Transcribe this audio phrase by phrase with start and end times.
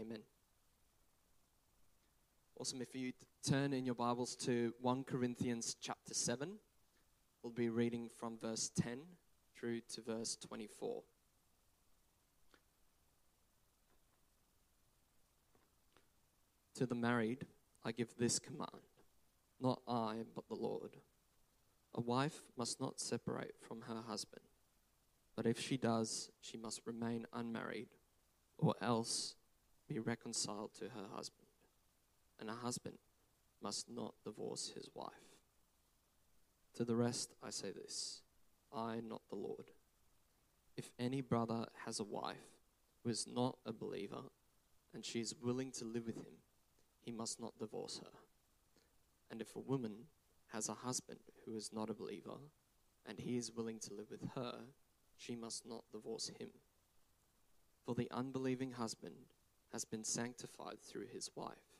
[0.00, 0.20] Amen.
[2.58, 2.80] Awesome.
[2.80, 3.12] If you
[3.46, 6.52] turn in your Bibles to 1 Corinthians chapter 7,
[7.42, 9.00] we'll be reading from verse 10
[9.54, 11.02] through to verse 24.
[16.76, 17.44] To the married,
[17.84, 18.70] I give this command
[19.60, 20.96] not I, but the Lord.
[21.94, 24.46] A wife must not separate from her husband,
[25.36, 27.88] but if she does, she must remain unmarried,
[28.56, 29.34] or else
[29.90, 31.48] be reconciled to her husband.
[32.38, 32.98] And a husband
[33.60, 35.10] must not divorce his wife.
[36.76, 38.22] To the rest, I say this
[38.72, 39.72] I, not the Lord.
[40.76, 42.36] If any brother has a wife
[43.02, 44.22] who is not a believer,
[44.94, 46.38] and she is willing to live with him,
[47.00, 48.18] he must not divorce her.
[49.30, 50.06] And if a woman
[50.52, 52.38] has a husband who is not a believer,
[53.06, 54.60] and he is willing to live with her,
[55.16, 56.50] she must not divorce him.
[57.84, 59.14] For the unbelieving husband
[59.72, 61.78] has been sanctified through his wife,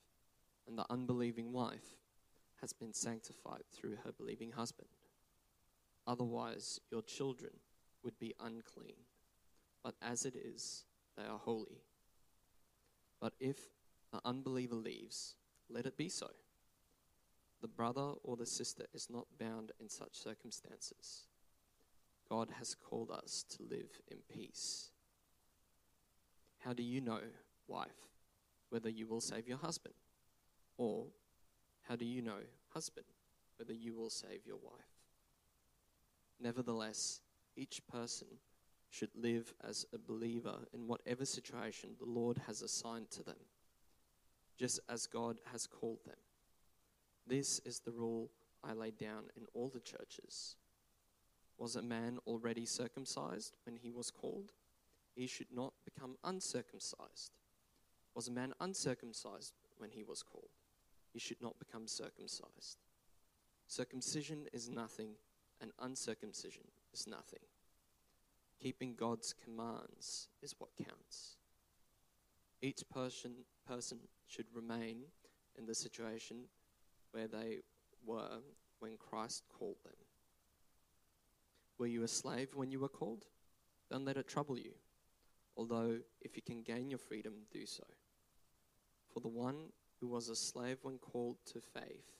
[0.66, 1.96] and the unbelieving wife
[2.60, 4.88] has been sanctified through her believing husband.
[6.06, 7.52] Otherwise, your children
[8.02, 8.96] would be unclean,
[9.82, 10.84] but as it is,
[11.16, 11.82] they are holy.
[13.20, 13.58] But if
[14.12, 15.34] the unbeliever leaves,
[15.68, 16.28] let it be so.
[17.60, 21.26] The brother or the sister is not bound in such circumstances.
[22.28, 24.90] God has called us to live in peace.
[26.60, 27.20] How do you know,
[27.70, 28.08] wife,
[28.68, 29.94] whether you will save your husband?
[30.76, 31.06] Or
[31.88, 33.06] how do you know, husband,
[33.56, 34.72] whether you will save your wife?
[36.40, 37.20] Nevertheless,
[37.56, 38.28] each person
[38.90, 43.36] should live as a believer in whatever situation the Lord has assigned to them
[44.60, 46.18] just as God has called them.
[47.26, 48.30] This is the rule
[48.62, 50.56] I laid down in all the churches.
[51.56, 54.52] Was a man already circumcised when he was called?
[55.14, 57.38] He should not become uncircumcised.
[58.14, 60.50] Was a man uncircumcised when he was called?
[61.12, 62.78] He should not become circumcised.
[63.66, 65.10] Circumcision is nothing,
[65.60, 67.40] and uncircumcision is nothing.
[68.60, 71.36] Keeping God's commands is what counts.
[72.62, 73.32] Each person,
[73.66, 75.04] person should remain
[75.56, 76.44] in the situation
[77.12, 77.58] where they
[78.04, 78.40] were
[78.80, 79.94] when Christ called them.
[81.78, 83.24] Were you a slave when you were called?
[83.90, 84.72] Don't let it trouble you.
[85.56, 87.84] Although, if you can gain your freedom, do so.
[89.12, 92.12] For the one who was a slave when called to faith,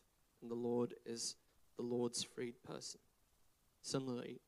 [0.43, 1.37] and the Lord is
[1.77, 3.01] the Lord's freed person.
[3.83, 4.41] Similarly,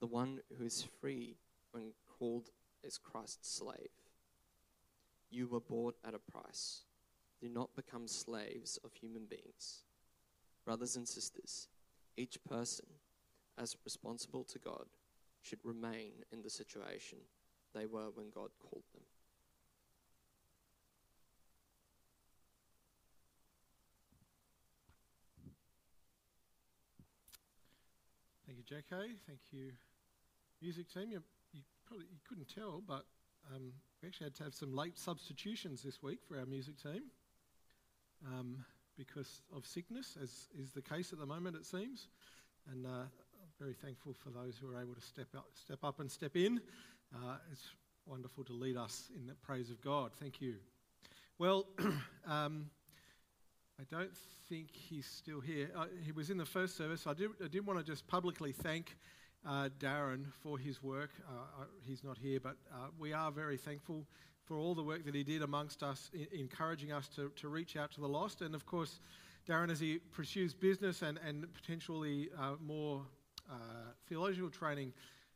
[0.00, 1.36] the one who is free
[1.72, 2.50] when called
[2.84, 3.90] is Christ's slave.
[5.30, 6.82] You were bought at a price.
[7.40, 9.84] Do not become slaves of human beings.
[10.64, 11.68] Brothers and sisters,
[12.16, 12.86] each person,
[13.56, 14.86] as responsible to God,
[15.42, 17.18] should remain in the situation
[17.74, 19.02] they were when God called them.
[28.70, 28.76] You,
[29.26, 29.72] Thank you,
[30.60, 31.10] music team.
[31.10, 31.22] You,
[31.54, 33.06] you probably you couldn't tell, but
[33.54, 37.04] um, we actually had to have some late substitutions this week for our music team
[38.26, 38.62] um,
[38.98, 42.08] because of sickness, as is the case at the moment, it seems.
[42.70, 43.08] And uh, I'm
[43.58, 46.60] very thankful for those who are able to step up, step up and step in.
[47.14, 47.70] Uh, it's
[48.04, 50.10] wonderful to lead us in the praise of God.
[50.20, 50.56] Thank you.
[51.38, 51.68] Well,
[52.26, 52.68] um,
[53.80, 54.16] I don't
[54.48, 55.70] think he's still here.
[55.76, 57.06] Uh, he was in the first service.
[57.06, 58.96] I did, I did want to just publicly thank
[59.46, 61.10] uh, Darren for his work.
[61.28, 64.04] Uh, he's not here, but uh, we are very thankful
[64.44, 67.92] for all the work that he did amongst us, encouraging us to, to reach out
[67.92, 68.40] to the lost.
[68.40, 68.98] And of course,
[69.48, 73.02] Darren, as he pursues business and, and potentially uh, more
[73.48, 73.54] uh,
[74.08, 74.92] theological training,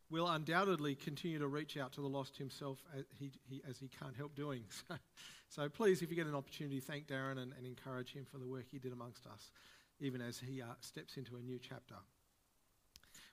[0.09, 3.87] will undoubtedly continue to reach out to the lost himself as he, he as he
[3.87, 4.63] can't help doing.
[4.89, 4.95] So,
[5.55, 8.47] so, please, if you get an opportunity, thank Darren and, and encourage him for the
[8.47, 9.51] work he did amongst us,
[9.99, 11.93] even as he uh, steps into a new chapter.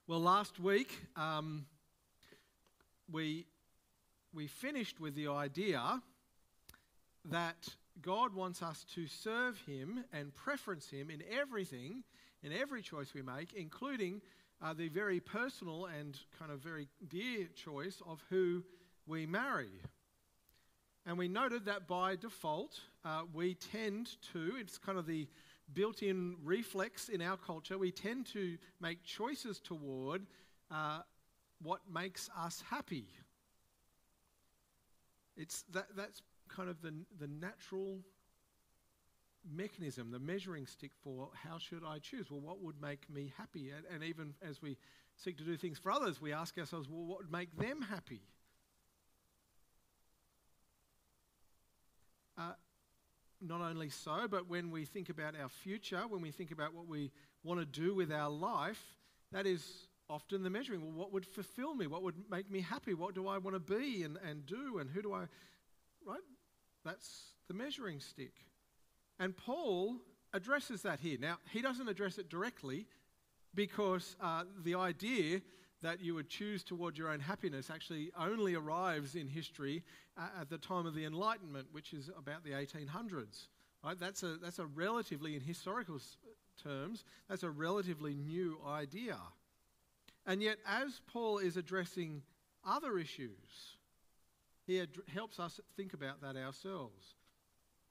[0.06, 1.64] Well, last week um,
[3.10, 3.46] we
[4.34, 6.02] we finished with the idea
[7.24, 7.68] that
[8.02, 12.04] God wants us to serve Him and preference Him in everything,
[12.42, 14.20] in every choice we make, including
[14.62, 18.62] uh, the very personal and kind of very dear choice of who
[19.06, 19.70] we marry.
[21.06, 25.26] And we noted that by default, uh, we tend to, it's kind of the
[25.72, 30.26] built in reflex in our culture, we tend to make choices toward
[30.70, 31.00] uh,
[31.62, 33.06] what makes us happy
[35.40, 37.98] it's that, that's kind of the, the natural
[39.50, 42.30] mechanism, the measuring stick for how should I choose?
[42.30, 43.70] Well, what would make me happy?
[43.70, 44.76] And, and even as we
[45.16, 48.20] seek to do things for others, we ask ourselves, well, what would make them happy?
[53.40, 56.86] Not only so, but when we think about our future, when we think about what
[56.86, 57.10] we
[57.42, 58.82] want to do with our life,
[59.32, 60.82] that is often the measuring.
[60.82, 61.86] Well, what would fulfill me?
[61.86, 62.94] What would make me happy?
[62.94, 64.78] What do I want to be and, and do?
[64.78, 65.20] And who do I,
[66.04, 66.20] right?
[66.84, 68.32] That's the measuring stick.
[69.18, 69.96] And Paul
[70.32, 71.18] addresses that here.
[71.18, 72.86] Now, he doesn't address it directly
[73.54, 75.40] because uh, the idea
[75.82, 79.82] that you would choose toward your own happiness actually only arrives in history
[80.38, 83.46] at the time of the Enlightenment, which is about the 1800s.
[83.82, 83.98] Right?
[83.98, 85.98] That's a, that's a relatively, in historical
[86.62, 89.16] terms, that's a relatively new idea.
[90.26, 92.22] And yet, as Paul is addressing
[92.64, 93.76] other issues,
[94.66, 97.14] he ad- helps us think about that ourselves.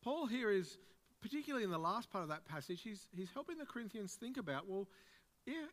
[0.03, 0.77] Paul here is,
[1.21, 4.67] particularly in the last part of that passage, he's, he's helping the Corinthians think about
[4.67, 4.87] well,
[5.47, 5.65] yeah,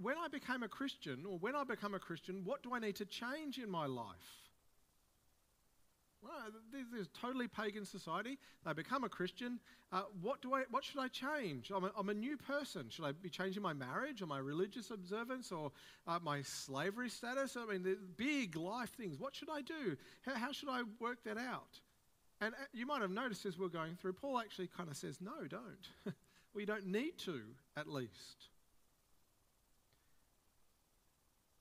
[0.00, 2.96] when I became a Christian, or when I become a Christian, what do I need
[2.96, 4.40] to change in my life?
[6.22, 6.32] Well,
[6.70, 8.38] this is totally pagan society.
[8.66, 9.58] They become a Christian.
[9.90, 10.64] Uh, what do I?
[10.70, 11.72] What should I change?
[11.74, 12.90] I'm a, I'm a new person.
[12.90, 15.72] Should I be changing my marriage or my religious observance or
[16.06, 17.56] uh, my slavery status?
[17.56, 19.18] I mean, the big life things.
[19.18, 19.96] What should I do?
[20.26, 21.80] How, how should I work that out?
[22.42, 25.22] And uh, you might have noticed as we're going through, Paul actually kind of says,
[25.22, 25.88] "No, don't.
[26.04, 27.40] well, you don't need to,
[27.78, 28.49] at least."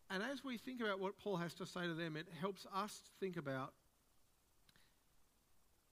[0.10, 3.00] And as we think about what Paul has to say to them, it helps us
[3.20, 3.74] think about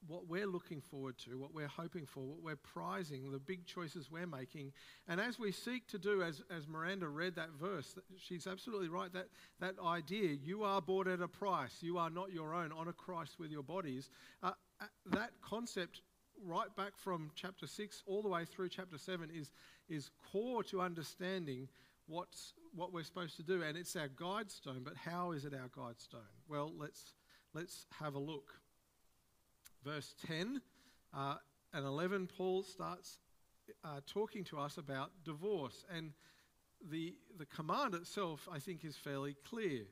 [0.07, 4.09] what we're looking forward to, what we're hoping for, what we're prizing, the big choices
[4.09, 4.71] we're making.
[5.07, 9.11] And as we seek to do, as, as Miranda read that verse, she's absolutely right.
[9.11, 9.27] That,
[9.59, 13.39] that idea, you are bought at a price, you are not your own, honor Christ
[13.39, 14.09] with your bodies,
[14.43, 16.01] uh, uh, that concept
[16.45, 19.51] right back from chapter 6 all the way through chapter 7 is,
[19.89, 21.67] is core to understanding
[22.07, 23.61] what's, what we're supposed to do.
[23.61, 26.21] And it's our guide stone, but how is it our guide stone?
[26.47, 27.13] Well, let's,
[27.53, 28.53] let's have a look
[29.87, 30.61] verse 10
[31.13, 31.35] uh,
[31.73, 33.19] and 11, Paul starts
[33.83, 35.85] uh, talking to us about divorce.
[35.93, 36.11] And
[36.89, 39.83] the, the command itself, I think, is fairly clear.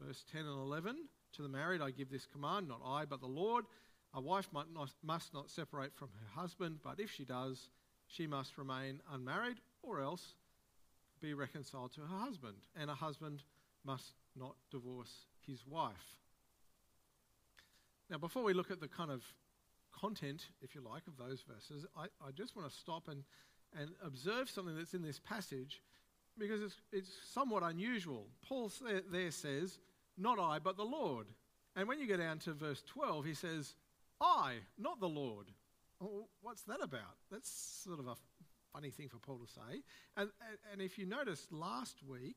[0.00, 0.96] Verse 10 and 11
[1.36, 3.64] To the married, I give this command, not I, but the Lord.
[4.14, 4.66] A wife not,
[5.02, 7.70] must not separate from her husband, but if she does,
[8.06, 10.34] she must remain unmarried or else
[11.22, 12.56] be reconciled to her husband.
[12.76, 13.42] And a husband
[13.84, 16.16] must not divorce his wife.
[18.10, 19.22] Now, before we look at the kind of
[19.98, 23.22] content, if you like, of those verses, I, I just want to stop and,
[23.78, 25.80] and observe something that's in this passage
[26.38, 28.26] because it's, it's somewhat unusual.
[28.46, 28.70] Paul
[29.10, 29.78] there says,
[30.18, 31.26] Not I, but the Lord.
[31.76, 33.74] And when you go down to verse 12, he says,
[34.20, 35.46] I, not the Lord.
[36.00, 37.16] Well, what's that about?
[37.30, 37.50] That's
[37.84, 38.14] sort of a
[38.72, 39.82] funny thing for Paul to say.
[40.16, 40.30] And,
[40.72, 42.36] and, if you notice last week,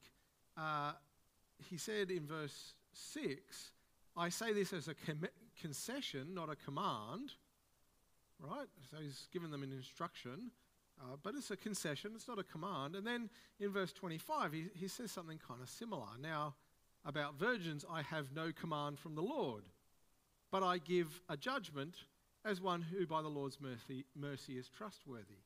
[0.58, 0.94] uh,
[1.70, 3.72] he said in verse 6,
[4.18, 5.28] I say this as a com-
[5.62, 7.32] concession, not a command,
[8.40, 8.68] right?
[8.92, 10.52] So he's given them an instruction,
[11.00, 12.96] uh, but it's a concession, it's not a command.
[12.96, 13.30] And then
[13.60, 16.08] in verse 25, he, he says something kind of similar.
[16.22, 16.56] Now,
[17.06, 19.64] about virgins, I have no command from the Lord,
[20.52, 21.96] but I give a judgment
[22.44, 25.45] as one who by the Lord's mercy, mercy is trustworthy.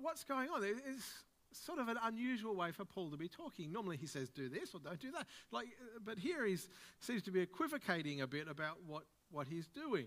[0.00, 0.64] What's going on?
[0.64, 3.72] It's sort of an unusual way for Paul to be talking.
[3.72, 5.26] Normally he says, do this or don't do that.
[5.52, 6.56] Like, uh, but here he
[7.00, 10.06] seems to be equivocating a bit about what what he's doing.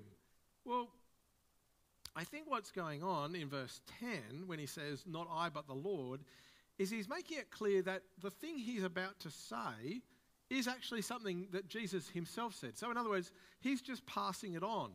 [0.66, 0.90] Well,
[2.16, 5.74] I think what's going on in verse 10, when he says, Not I, but the
[5.74, 6.22] Lord,
[6.80, 10.02] is he's making it clear that the thing he's about to say
[10.50, 12.78] is actually something that Jesus himself said.
[12.78, 14.92] So, in other words, he's just passing it on.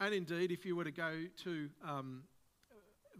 [0.00, 1.12] And indeed, if you were to go
[1.44, 2.24] to um,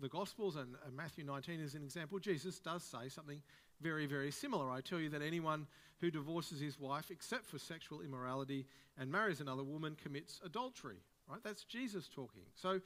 [0.01, 3.41] the Gospels and, and Matthew 19 is an example, Jesus does say something
[3.81, 4.71] very, very similar.
[4.71, 5.67] I tell you that anyone
[6.01, 8.67] who divorces his wife except for sexual immorality
[8.99, 10.99] and marries another woman commits adultery.
[11.29, 11.41] Right?
[11.43, 12.43] That's Jesus talking.
[12.55, 12.81] So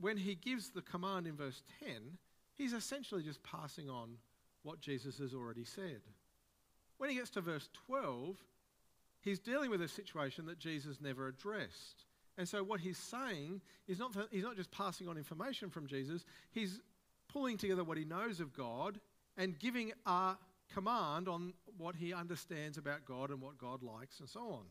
[0.00, 1.90] when he gives the command in verse 10,
[2.54, 4.10] he's essentially just passing on
[4.62, 6.00] what Jesus has already said.
[6.98, 8.36] When he gets to verse 12,
[9.20, 12.04] he's dealing with a situation that Jesus never addressed.
[12.38, 16.24] And so what he's saying is not he's not just passing on information from Jesus,
[16.50, 16.80] he's
[17.30, 18.98] pulling together what he knows of God
[19.36, 20.36] and giving a
[20.72, 24.64] command on what he understands about God and what God likes and so on.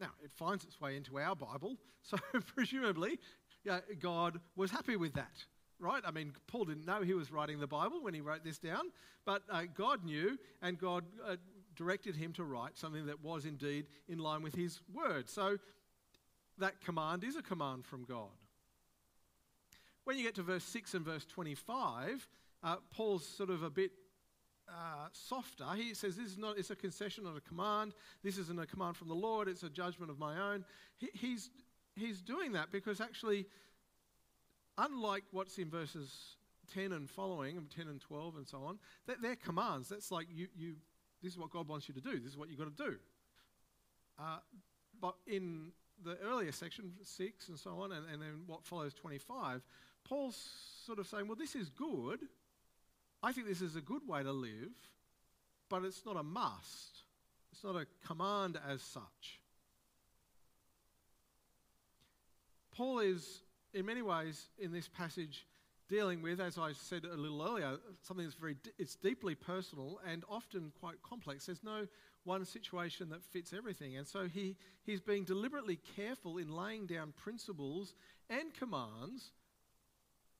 [0.00, 2.18] Now, it finds its way into our Bible, so
[2.54, 3.18] presumably
[3.64, 5.44] yeah, God was happy with that,
[5.78, 6.02] right?
[6.06, 8.90] I mean, Paul didn't know he was writing the Bible when he wrote this down,
[9.24, 11.36] but uh, God knew, and God uh,
[11.76, 15.28] directed him to write something that was indeed in line with his word.
[15.28, 15.58] So
[16.58, 18.28] that command is a command from God.
[20.04, 22.26] When you get to verse 6 and verse 25,
[22.62, 23.92] uh, Paul's sort of a bit
[24.68, 25.64] uh, softer.
[25.76, 27.94] He says this is not it's a concession, not a command.
[28.22, 29.48] This isn't a command from the Lord.
[29.48, 30.64] It's a judgment of my own.
[30.96, 31.50] He, he's
[31.94, 33.46] he's doing that because actually
[34.78, 36.36] unlike what's in verses
[36.72, 39.88] 10 and following, and 10 and 12 and so on, they're, they're commands.
[39.88, 40.74] That's like you, you,
[41.22, 42.18] this is what God wants you to do.
[42.20, 42.96] This is what you've got to do.
[44.18, 44.38] Uh,
[45.00, 45.72] but in
[46.04, 49.62] the earlier section, 6 and so on, and, and then what follows 25,
[50.04, 50.38] Paul's
[50.86, 52.20] sort of saying, well, this is good.
[53.22, 54.72] I think this is a good way to live,
[55.68, 56.98] but it's not a must.
[57.52, 59.40] It's not a command as such.
[62.72, 63.40] Paul is,
[63.74, 65.46] in many ways, in this passage,
[65.88, 70.22] dealing with, as I said a little earlier, something that's very, it's deeply personal and
[70.30, 71.46] often quite complex.
[71.46, 71.86] There's no
[72.24, 73.96] one situation that fits everything.
[73.96, 77.94] And so he, he's being deliberately careful in laying down principles
[78.28, 79.30] and commands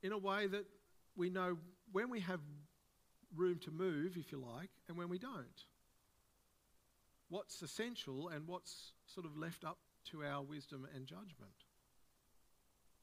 [0.03, 0.67] in a way that
[1.17, 1.57] we know
[1.93, 2.41] when we have
[3.35, 5.65] room to move, if you like, and when we don't.
[7.29, 9.79] What's essential and what's sort of left up
[10.11, 11.65] to our wisdom and judgment.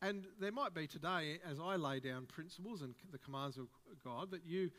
[0.02, 3.68] And there might be today, as I lay down principles and the commands of
[4.04, 4.72] God, that you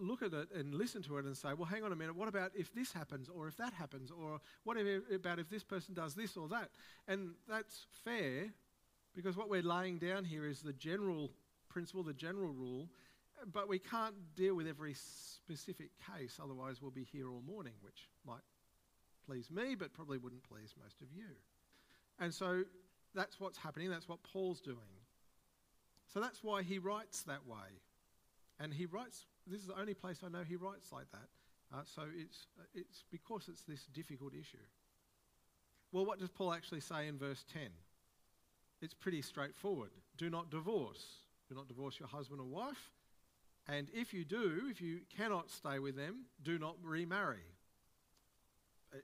[0.00, 2.28] look at it and listen to it and say, well, hang on a minute, what
[2.28, 4.76] about if this happens or if that happens or what
[5.14, 6.70] about if this person does this or that?
[7.08, 8.52] And that's fair
[9.14, 11.30] because what we're laying down here is the general
[11.68, 12.88] principle, the general rule,
[13.52, 18.08] but we can't deal with every specific case, otherwise, we'll be here all morning, which
[18.26, 18.40] might
[19.26, 21.24] please me, but probably wouldn't please most of you.
[22.18, 22.64] And so
[23.14, 24.78] that's what's happening, that's what Paul's doing.
[26.12, 27.80] So that's why he writes that way.
[28.58, 31.28] And he writes, this is the only place I know he writes like that.
[31.74, 34.56] Uh, so it's, it's because it's this difficult issue.
[35.92, 37.62] Well, what does Paul actually say in verse 10?
[38.82, 39.90] It's pretty straightforward.
[40.16, 41.04] Do not divorce.
[41.48, 42.92] Do not divorce your husband or wife.
[43.68, 47.44] And if you do, if you cannot stay with them, do not remarry.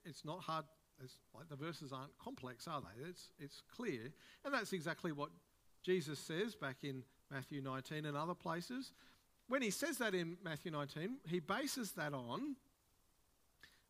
[0.04, 0.64] It's not hard.
[1.02, 3.08] It's like the verses aren't complex, are they?
[3.08, 4.12] It's, it's clear.
[4.44, 5.30] And that's exactly what
[5.82, 8.92] Jesus says back in Matthew 19 and other places.
[9.52, 12.56] When he says that in Matthew 19, he bases that on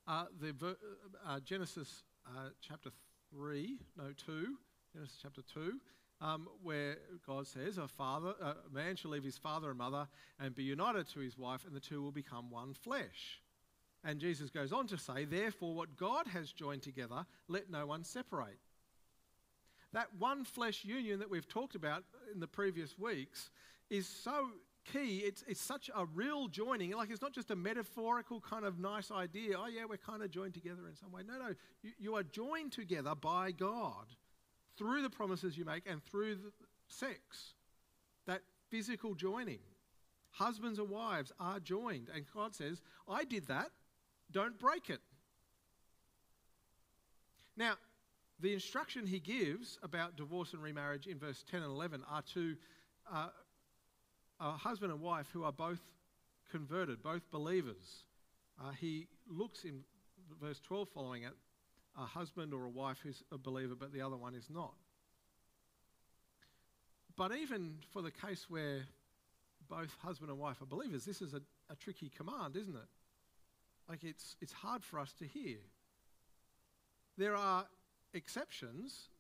[0.09, 0.77] uh, the
[1.25, 2.91] uh, Genesis uh, chapter
[3.33, 4.57] 3, no, 2,
[4.93, 5.75] Genesis chapter 2,
[6.21, 10.09] um, where God says, a, father, a man shall leave his father and mother
[10.41, 13.41] and be united to his wife, and the two will become one flesh.
[14.03, 18.03] And Jesus goes on to say, Therefore, what God has joined together, let no one
[18.03, 18.59] separate.
[19.93, 22.03] That one flesh union that we've talked about
[22.35, 23.51] in the previous weeks
[23.91, 24.49] is so
[24.85, 25.19] key.
[25.19, 26.93] It's, it's such a real joining.
[26.93, 29.57] Like, it's not just a metaphorical kind of nice idea.
[29.59, 31.23] Oh, yeah, we're kind of joined together in some way.
[31.27, 31.55] No, no.
[31.83, 34.07] You, you are joined together by God
[34.77, 36.39] through the promises you make and through
[36.89, 37.55] sex.
[38.27, 39.61] That physical joining.
[40.31, 42.09] Husbands and wives are joined.
[42.15, 43.71] And God says, I did that,
[44.31, 45.01] don't break it.
[47.57, 47.75] Now,
[48.41, 52.57] the instruction he gives about divorce and remarriage in verse 10 and 11 are to
[53.13, 53.29] uh,
[54.43, 55.81] a husband and wife who are both
[56.51, 58.05] converted, both believers.
[58.61, 59.85] Uh, he looks in
[60.41, 61.33] verse 12 following it
[61.97, 64.73] a husband or a wife who's a believer, but the other one is not.
[67.17, 68.87] But even for the case where
[69.69, 72.89] both husband and wife are believers, this is a, a tricky command, isn't it?
[73.89, 75.59] Like it's, it's hard for us to hear.
[77.19, 77.67] There are
[78.15, 79.11] exceptions.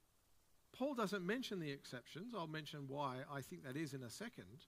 [0.73, 2.35] Paul doesn't mention the exceptions.
[2.35, 4.64] I'll mention why I think that is in a second.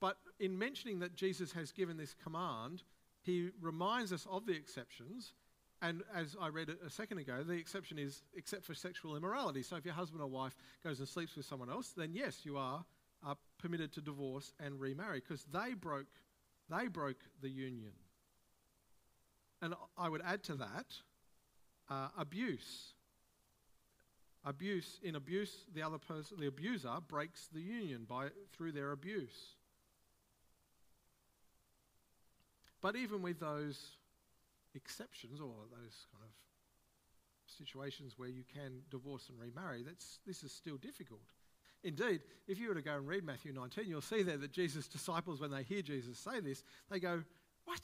[0.00, 2.82] But in mentioning that Jesus has given this command,
[3.22, 5.34] he reminds us of the exceptions
[5.82, 9.62] and as I read a second ago, the exception is except for sexual immorality.
[9.62, 10.54] So if your husband or wife
[10.84, 12.84] goes and sleeps with someone else, then yes, you are,
[13.24, 16.06] are permitted to divorce and remarry because they broke,
[16.68, 17.92] they broke the union.
[19.62, 20.86] And I would add to that
[21.88, 22.92] uh, abuse.
[24.44, 29.56] Abuse in abuse, the other person, the abuser, breaks the union by through their abuse.
[32.80, 33.78] But even with those
[34.74, 36.30] exceptions or those kind of
[37.58, 41.20] situations where you can divorce and remarry, that's, this is still difficult.
[41.82, 44.86] Indeed, if you were to go and read Matthew 19, you'll see there that Jesus'
[44.86, 47.22] disciples, when they hear Jesus say this, they go,
[47.64, 47.80] What?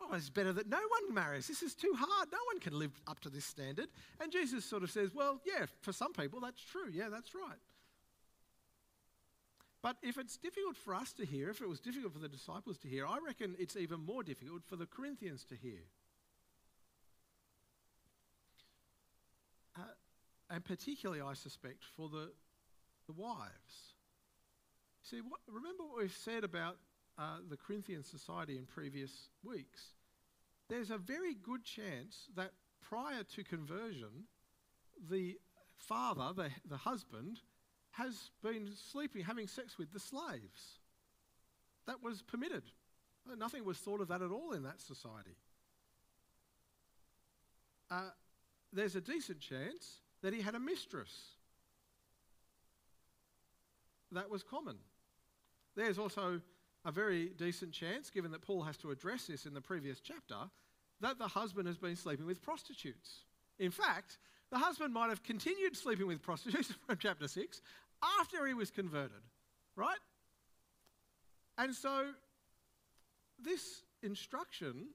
[0.00, 1.46] Oh, it's better that no one marries.
[1.46, 2.28] This is too hard.
[2.32, 3.88] No one can live up to this standard.
[4.20, 6.90] And Jesus sort of says, Well, yeah, for some people that's true.
[6.92, 7.58] Yeah, that's right.
[9.82, 12.78] But if it's difficult for us to hear, if it was difficult for the disciples
[12.78, 15.82] to hear, I reckon it's even more difficult for the Corinthians to hear.
[19.76, 19.82] Uh,
[20.50, 22.30] and particularly, I suspect, for the,
[23.06, 23.94] the wives.
[25.02, 26.76] See, what, remember what we've said about
[27.18, 29.94] uh, the Corinthian society in previous weeks?
[30.68, 34.26] There's a very good chance that prior to conversion,
[35.10, 35.38] the
[35.76, 37.40] father, the, the husband,
[37.92, 40.78] has been sleeping, having sex with the slaves.
[41.86, 42.62] That was permitted.
[43.38, 45.36] Nothing was thought of that at all in that society.
[47.90, 48.10] Uh,
[48.72, 51.12] there's a decent chance that he had a mistress.
[54.12, 54.76] That was common.
[55.76, 56.40] There's also
[56.84, 60.36] a very decent chance, given that Paul has to address this in the previous chapter,
[61.00, 63.24] that the husband has been sleeping with prostitutes.
[63.58, 64.18] In fact,
[64.50, 67.62] the husband might have continued sleeping with prostitutes from chapter 6
[68.20, 69.22] after he was converted,
[69.76, 69.98] right?
[71.58, 72.06] And so,
[73.42, 74.88] this instruction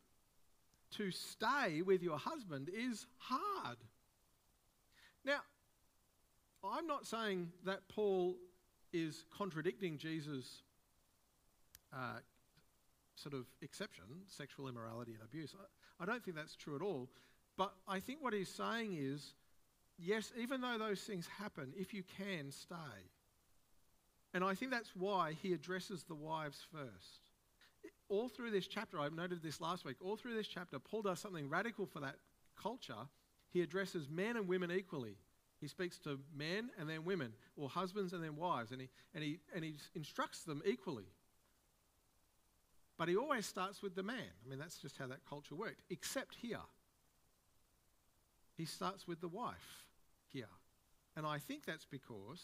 [0.92, 3.78] to stay with your husband is hard.
[5.26, 5.40] Now,
[6.64, 8.36] I'm not saying that Paul
[8.94, 10.64] is contradicting Jesus'
[11.94, 12.20] uh,
[13.16, 15.56] sort of exception, sexual immorality and abuse.
[15.60, 17.10] I, I don't think that's true at all.
[17.58, 19.34] But I think what he's saying is
[19.98, 22.76] yes, even though those things happen, if you can, stay.
[24.34, 27.32] And I think that's why he addresses the wives first.
[28.10, 31.20] All through this chapter, I've noted this last week, all through this chapter, Paul does
[31.20, 32.16] something radical for that
[32.62, 33.08] culture.
[33.50, 35.18] He addresses men and women equally.
[35.60, 39.24] He speaks to men and then women, or husbands and then wives, and he, and
[39.24, 41.08] he, and he instructs them equally.
[42.98, 44.30] But he always starts with the man.
[44.46, 46.60] I mean, that's just how that culture worked, except here.
[48.56, 49.87] He starts with the wife
[50.32, 50.50] here.
[51.16, 52.42] And I think that's because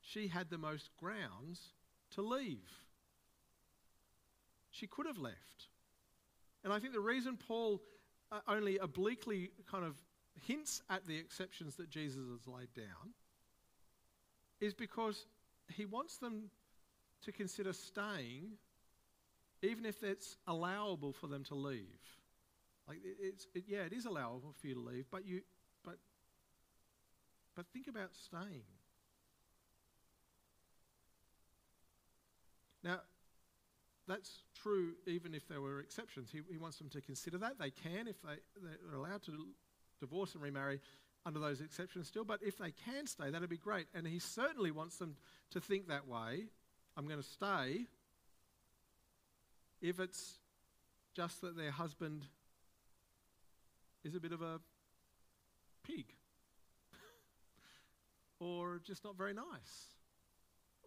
[0.00, 1.72] she had the most grounds
[2.12, 2.70] to leave.
[4.70, 5.68] She could have left.
[6.64, 7.80] And I think the reason Paul
[8.30, 9.96] uh, only obliquely kind of
[10.46, 13.14] hints at the exceptions that Jesus has laid down
[14.60, 15.26] is because
[15.68, 16.50] he wants them
[17.24, 18.52] to consider staying
[19.62, 22.00] even if it's allowable for them to leave.
[22.88, 25.42] Like it's it, yeah, it is allowable for you to leave, but you
[27.56, 28.64] but think about staying.
[32.82, 33.00] Now,
[34.08, 36.30] that's true even if there were exceptions.
[36.32, 37.58] He, he wants them to consider that.
[37.58, 39.32] They can if they, they're allowed to
[40.00, 40.80] divorce and remarry
[41.24, 42.24] under those exceptions still.
[42.24, 43.86] But if they can stay, that'd be great.
[43.94, 45.16] And he certainly wants them
[45.52, 46.46] to think that way.
[46.96, 47.86] I'm going to stay
[49.80, 50.38] if it's
[51.14, 52.26] just that their husband
[54.04, 54.60] is a bit of a
[55.86, 56.06] pig
[58.42, 59.90] or just not very nice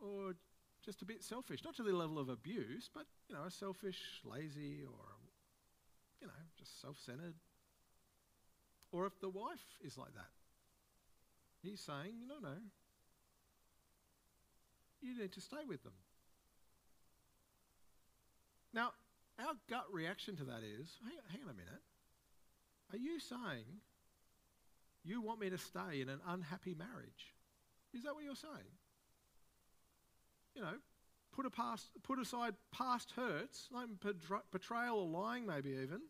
[0.02, 0.36] or
[0.84, 1.64] just a bit selfish.
[1.64, 5.06] Not to the level of abuse, but, you know, a selfish, lazy, or,
[6.22, 7.36] you know, just self centered.
[8.92, 10.30] Or if the wife is like that,
[11.64, 12.56] he's saying, no, no,
[15.02, 15.94] you need to stay with them.
[18.74, 18.92] Now,
[19.40, 21.82] our gut reaction to that is hang, hang on a minute.
[22.94, 23.66] Are you saying
[25.04, 27.35] you want me to stay in an unhappy marriage?
[27.96, 28.70] Is that what you're saying?
[30.56, 30.74] you know,
[31.36, 33.88] put, a past, put aside past hurts, like
[34.52, 36.02] betrayal or lying, maybe even.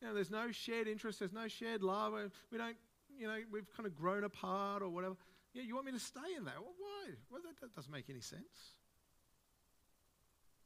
[0.00, 2.12] You know, there's no shared interest, there's no shared love.
[2.50, 2.76] We don't,
[3.18, 5.16] you know, we've kind of grown apart or whatever.
[5.54, 6.54] Yeah, you want me to stay in that?
[6.60, 7.14] Well, why?
[7.30, 8.76] Well, that, that doesn't make any sense.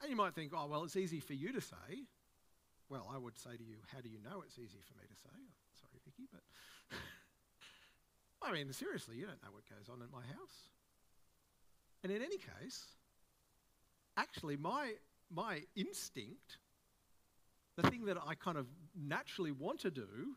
[0.01, 2.07] And you might think, oh, well, it's easy for you to say.
[2.89, 5.17] Well, I would say to you, how do you know it's easy for me to
[5.17, 5.37] say?
[5.81, 6.43] Sorry, Vicky, but
[8.47, 10.71] I mean, seriously, you don't know what goes on in my house.
[12.05, 12.85] And in any case,
[14.17, 14.93] actually, my,
[15.35, 16.59] my instinct,
[17.77, 20.37] the thing that I kind of naturally want to do,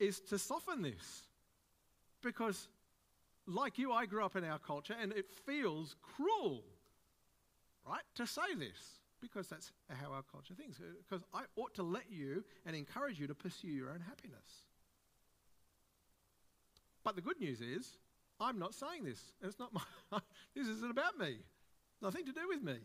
[0.00, 1.22] is to soften this.
[2.22, 2.68] Because,
[3.46, 6.64] like you, I grew up in our culture and it feels cruel,
[7.88, 9.00] right, to say this.
[9.20, 10.78] Because that's how our culture thinks.
[11.08, 14.66] Because I ought to let you and encourage you to pursue your own happiness.
[17.06, 17.88] But the good news is,
[18.40, 19.20] I'm not saying this.
[19.40, 19.80] It's not my,
[20.56, 21.36] this isn't about me.
[22.02, 22.78] Nothing to do with me.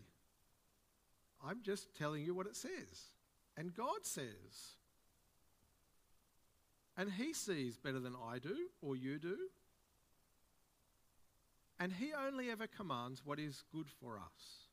[1.43, 3.15] I'm just telling you what it says.
[3.57, 4.75] And God says.
[6.95, 9.37] And He sees better than I do or you do.
[11.79, 14.67] And He only ever commands what is good for us.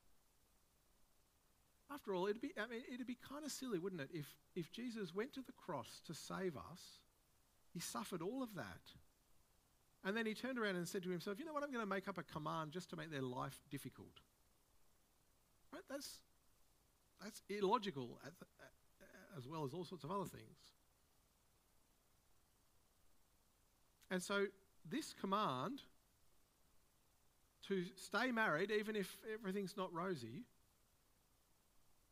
[1.91, 4.71] After all, it'd be, I mean, it'd be kind of silly, wouldn't it, if, if
[4.71, 6.99] Jesus went to the cross to save us,
[7.73, 8.93] He suffered all of that
[10.05, 11.63] and then he turned around and said to himself, You know what?
[11.63, 14.21] I'm going to make up a command just to make their life difficult.
[15.73, 15.81] Right?
[15.89, 16.19] That's,
[17.21, 18.19] that's illogical
[19.37, 20.57] as well as all sorts of other things.
[24.11, 24.45] And so,
[24.89, 25.81] this command
[27.67, 30.45] to stay married, even if everything's not rosy,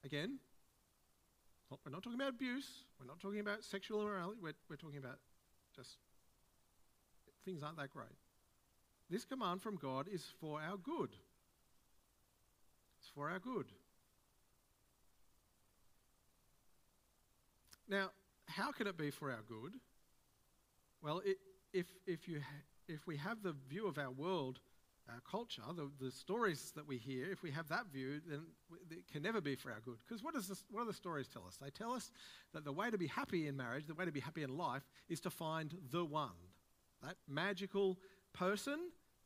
[0.05, 0.37] again,
[1.69, 5.17] we're not talking about abuse, we're not talking about sexual immorality, we're, we're talking about
[5.75, 5.97] just
[7.47, 8.09] things aren't that great.
[9.09, 11.09] this command from God is for our good.
[12.99, 13.67] It's for our good.
[17.87, 18.09] Now,
[18.47, 19.71] how can it be for our good?
[21.01, 21.37] Well, it,
[21.71, 24.59] if, if, you ha- if we have the view of our world,
[25.07, 28.41] our culture, the, the stories that we hear, if we have that view, then
[28.91, 29.95] it can never be for our good.
[30.05, 30.33] Because what,
[30.69, 31.57] what do the stories tell us?
[31.61, 32.11] They tell us
[32.53, 34.83] that the way to be happy in marriage, the way to be happy in life,
[35.07, 36.31] is to find the one.
[37.03, 37.97] That magical
[38.33, 38.79] person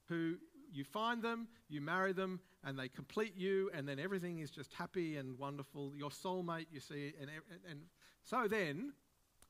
[0.07, 0.35] who
[0.73, 4.73] you find them, you marry them, and they complete you, and then everything is just
[4.73, 5.93] happy and wonderful.
[5.95, 7.29] Your soulmate, you see, and,
[7.69, 7.81] and
[8.23, 8.93] so then,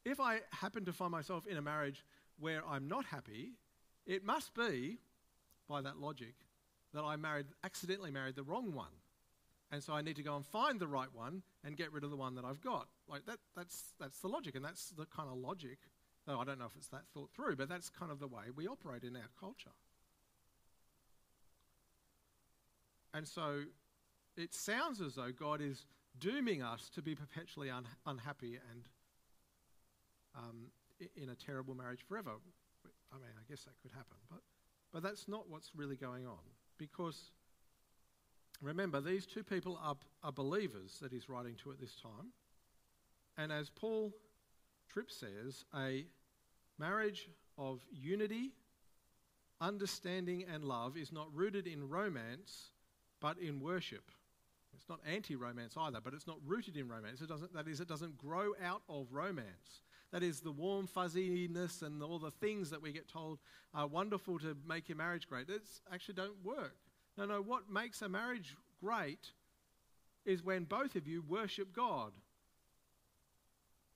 [0.05, 2.03] if I happen to find myself in a marriage
[2.39, 3.51] where I'm not happy,
[4.05, 4.97] it must be,
[5.67, 6.33] by that logic,
[6.93, 8.91] that I married, accidentally married the wrong one.
[9.71, 12.09] And so I need to go and find the right one and get rid of
[12.09, 12.87] the one that I've got.
[13.07, 15.79] Like that, that's, that's the logic, and that's the kind of logic
[16.31, 18.43] Though I don't know if it's that thought through, but that's kind of the way
[18.55, 19.75] we operate in our culture.
[23.13, 23.63] And so
[24.37, 25.85] it sounds as though God is
[26.17, 28.87] dooming us to be perpetually un- unhappy and
[30.33, 30.67] um,
[31.17, 32.31] in a terrible marriage forever.
[33.11, 34.39] I mean, I guess that could happen, but,
[34.93, 36.39] but that's not what's really going on.
[36.77, 37.31] Because
[38.61, 42.31] remember, these two people are, are believers that he's writing to at this time.
[43.37, 44.13] And as Paul
[44.87, 46.05] Tripp says a
[46.81, 48.51] marriage of unity,
[49.61, 52.71] understanding, and love is not rooted in romance,
[53.21, 54.03] but in worship.
[54.75, 57.21] It's not anti romance either, but it's not rooted in romance.
[57.21, 59.83] It doesn't, that is, it doesn't grow out of romance.
[60.11, 63.39] That is the warm fuzziness and all the things that we get told
[63.73, 65.49] are wonderful to make your marriage great.
[65.49, 66.75] It's actually don't work.
[67.17, 69.31] No, no, what makes a marriage great
[70.25, 72.11] is when both of you worship God.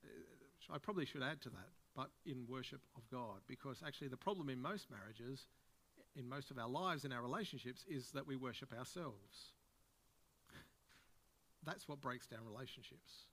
[0.03, 4.17] Uh, I probably should add to that, but in worship of God, because actually the
[4.17, 5.45] problem in most marriages,
[6.15, 9.53] in most of our lives, in our relationships, is that we worship ourselves.
[11.65, 13.27] That's what breaks down relationships.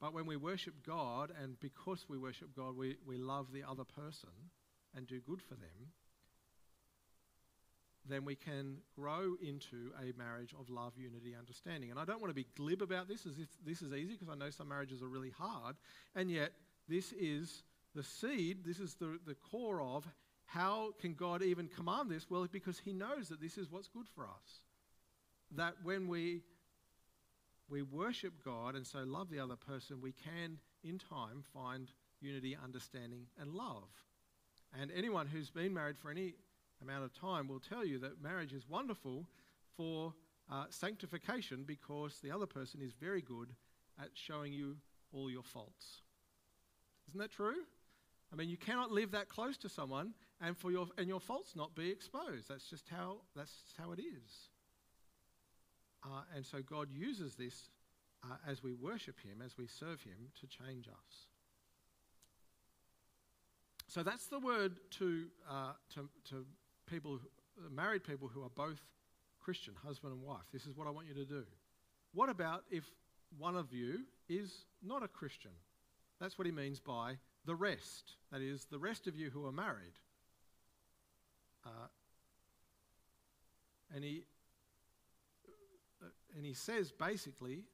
[0.00, 3.84] But when we worship God, and because we worship God, we, we love the other
[3.84, 4.30] person
[4.94, 5.92] and do good for them,
[8.08, 11.90] then we can grow into a marriage of love, unity, understanding.
[11.90, 14.28] And I don't want to be glib about this as if this is easy, because
[14.28, 15.76] I know some marriages are really hard.
[16.14, 16.52] And yet,
[16.88, 17.62] this is
[17.94, 20.06] the seed, this is the, the core of
[20.46, 22.30] how can God even command this?
[22.30, 24.60] Well, because He knows that this is what's good for us.
[25.52, 26.42] That when we
[27.70, 31.90] we worship God and so love the other person, we can, in time, find
[32.20, 33.88] unity, understanding, and love.
[34.80, 36.34] And anyone who's been married for any
[36.82, 39.26] amount of time will tell you that marriage is wonderful
[39.76, 40.14] for
[40.50, 43.54] uh, sanctification because the other person is very good
[44.00, 44.76] at showing you
[45.12, 46.02] all your faults.
[47.08, 47.64] Isn't that true?
[48.32, 51.56] I mean, you cannot live that close to someone and for your and your faults
[51.56, 52.48] not be exposed.
[52.48, 54.50] That's just how that's how it is.
[56.04, 57.70] Uh, and so God uses this
[58.24, 61.26] uh, as we worship Him, as we serve Him, to change us.
[63.88, 66.44] So that's the word to uh, to, to
[66.90, 67.18] people,
[67.70, 68.80] married people who are both
[69.40, 70.44] Christian, husband and wife.
[70.52, 71.44] This is what I want you to do.
[72.12, 72.84] What about if
[73.38, 75.52] one of you is not a Christian?
[76.20, 78.16] That's what he means by the rest.
[78.32, 79.94] That is, the rest of you who are married.
[81.64, 81.88] Uh,
[83.94, 84.24] and he
[86.02, 87.64] uh, and he says basically,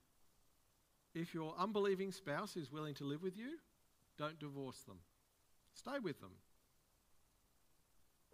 [1.14, 3.58] if your unbelieving spouse is willing to live with you,
[4.18, 4.98] don't divorce them.
[5.74, 6.30] Stay with them.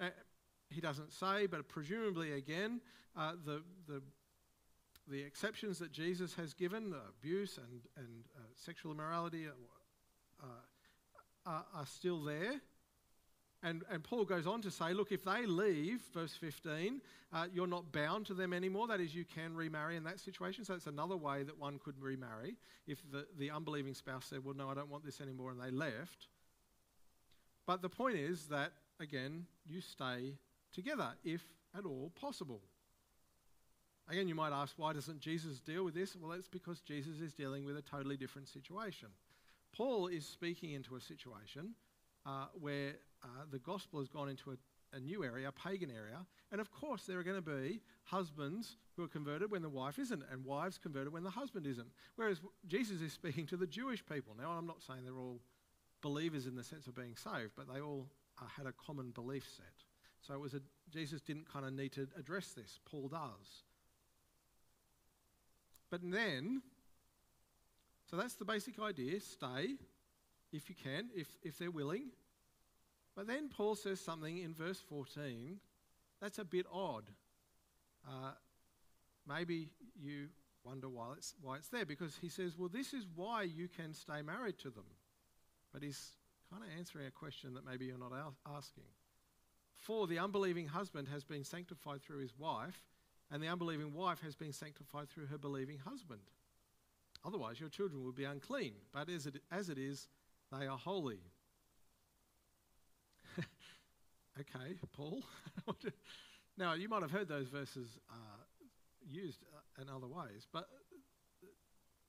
[0.00, 0.08] Uh,
[0.70, 2.80] he doesn't say, but presumably again,
[3.16, 4.02] uh, the, the,
[5.08, 11.50] the exceptions that Jesus has given, uh, abuse and, and uh, sexual immorality, uh, uh,
[11.50, 12.60] are, are still there.
[13.62, 17.02] And, and Paul goes on to say, look, if they leave, verse 15,
[17.32, 18.86] uh, you're not bound to them anymore.
[18.86, 20.64] That is, you can remarry in that situation.
[20.64, 22.56] So it's another way that one could remarry.
[22.86, 25.70] If the, the unbelieving spouse said, well, no, I don't want this anymore, and they
[25.70, 26.28] left.
[27.66, 30.36] But the point is that, again, you stay
[30.72, 31.42] together, if
[31.76, 32.60] at all possible.
[34.08, 36.16] Again, you might ask, why doesn't Jesus deal with this?
[36.16, 39.08] Well, it's because Jesus is dealing with a totally different situation.
[39.72, 41.74] Paul is speaking into a situation
[42.26, 46.26] uh, where uh, the gospel has gone into a, a new area, a pagan area,
[46.50, 49.98] and of course there are going to be husbands who are converted when the wife
[49.98, 51.88] isn't, and wives converted when the husband isn't.
[52.16, 54.34] Whereas Jesus is speaking to the Jewish people.
[54.36, 55.40] Now, I'm not saying they're all
[56.02, 58.08] believers in the sense of being saved, but they all
[58.40, 59.89] uh, had a common belief set.
[60.26, 60.60] So it was a,
[60.92, 62.78] Jesus didn't kind of need to address this.
[62.90, 63.64] Paul does.
[65.90, 66.62] But then,
[68.10, 69.20] so that's the basic idea.
[69.20, 69.76] Stay
[70.52, 72.10] if you can, if, if they're willing.
[73.16, 75.58] But then Paul says something in verse 14
[76.20, 77.04] that's a bit odd.
[78.06, 78.32] Uh,
[79.26, 80.28] maybe you
[80.64, 83.94] wonder why it's, why it's there because he says, well, this is why you can
[83.94, 84.84] stay married to them.
[85.72, 86.12] But he's
[86.50, 88.12] kind of answering a question that maybe you're not
[88.46, 88.84] asking.
[89.80, 92.82] For the unbelieving husband has been sanctified through his wife,
[93.30, 96.20] and the unbelieving wife has been sanctified through her believing husband.
[97.24, 100.08] Otherwise, your children would be unclean, but as it, as it is,
[100.52, 101.20] they are holy.
[104.38, 105.22] okay, Paul.
[106.58, 108.14] now, you might have heard those verses uh,
[109.08, 110.68] used uh, in other ways, but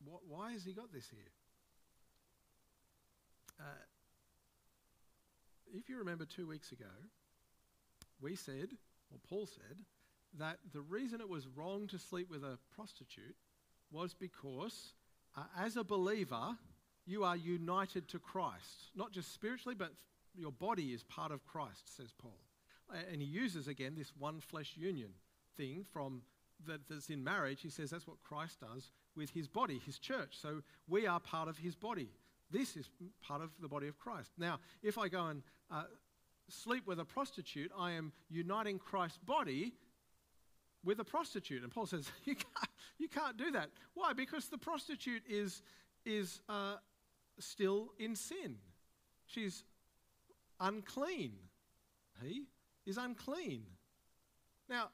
[0.05, 1.31] uh, why has he got this here?
[3.60, 3.63] Uh,
[5.73, 6.86] if you remember two weeks ago,
[8.21, 8.69] we said,
[9.12, 9.77] or Paul said,
[10.38, 13.36] that the reason it was wrong to sleep with a prostitute
[13.91, 14.93] was because
[15.36, 16.57] uh, as a believer,
[17.05, 18.91] you are united to Christ.
[18.95, 19.91] Not just spiritually, but
[20.36, 22.38] your body is part of Christ, says Paul.
[23.12, 25.12] And he uses again this one flesh union
[25.57, 26.21] thing from
[26.67, 27.62] that, that's in marriage.
[27.62, 30.38] He says that's what Christ does with his body, his church.
[30.41, 32.10] So we are part of his body.
[32.49, 32.89] This is
[33.25, 34.31] part of the body of Christ.
[34.38, 35.84] Now, if I go and uh,
[36.52, 39.74] sleep with a prostitute, I am uniting Christ's body
[40.84, 41.64] with a prostitute.
[41.64, 43.70] And Paul says, you can't, you can't do that.
[43.94, 44.14] Why?
[44.14, 45.62] Because the prostitute is,
[46.06, 46.76] is uh,
[47.40, 48.56] still in sin.
[49.26, 49.64] She's
[50.60, 51.34] unclean.
[52.22, 52.44] He
[52.86, 53.64] is unclean.
[54.70, 54.90] Now,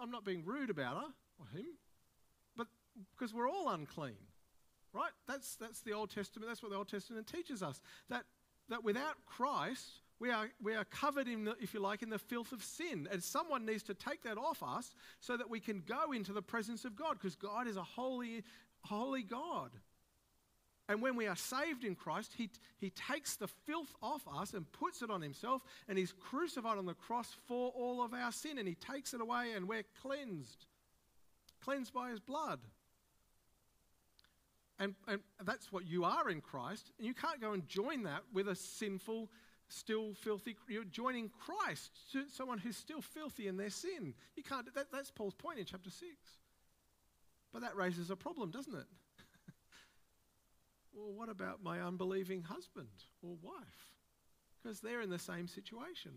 [0.00, 1.66] I'm not being rude about her or him,
[2.56, 2.66] but
[3.16, 4.16] because we're all unclean,
[4.92, 5.10] right?
[5.26, 6.48] That's, that's the Old Testament.
[6.48, 7.80] That's what the Old Testament teaches us.
[8.10, 8.24] That,
[8.68, 12.18] that without Christ, we are, we are covered in, the, if you like, in the
[12.18, 13.08] filth of sin.
[13.10, 16.40] And someone needs to take that off us so that we can go into the
[16.40, 18.44] presence of God because God is a holy,
[18.84, 19.72] holy God.
[20.88, 24.70] And when we are saved in Christ, he, he takes the filth off us and
[24.70, 28.58] puts it on himself, and he's crucified on the cross for all of our sin,
[28.58, 30.66] and he takes it away, and we're cleansed.
[31.64, 32.60] Cleansed by his blood.
[34.78, 36.92] And, and that's what you are in Christ.
[36.98, 39.28] And you can't go and join that with a sinful,
[39.72, 40.56] still filthy.
[40.68, 44.14] You're joining Christ to someone who's still filthy in their sin.
[44.36, 44.72] You can't.
[44.74, 46.10] That, that's Paul's point in chapter 6.
[47.52, 48.86] But that raises a problem, doesn't it?
[50.94, 52.88] well, what about my unbelieving husband
[53.22, 53.92] or wife?
[54.62, 56.12] Because they're in the same situation.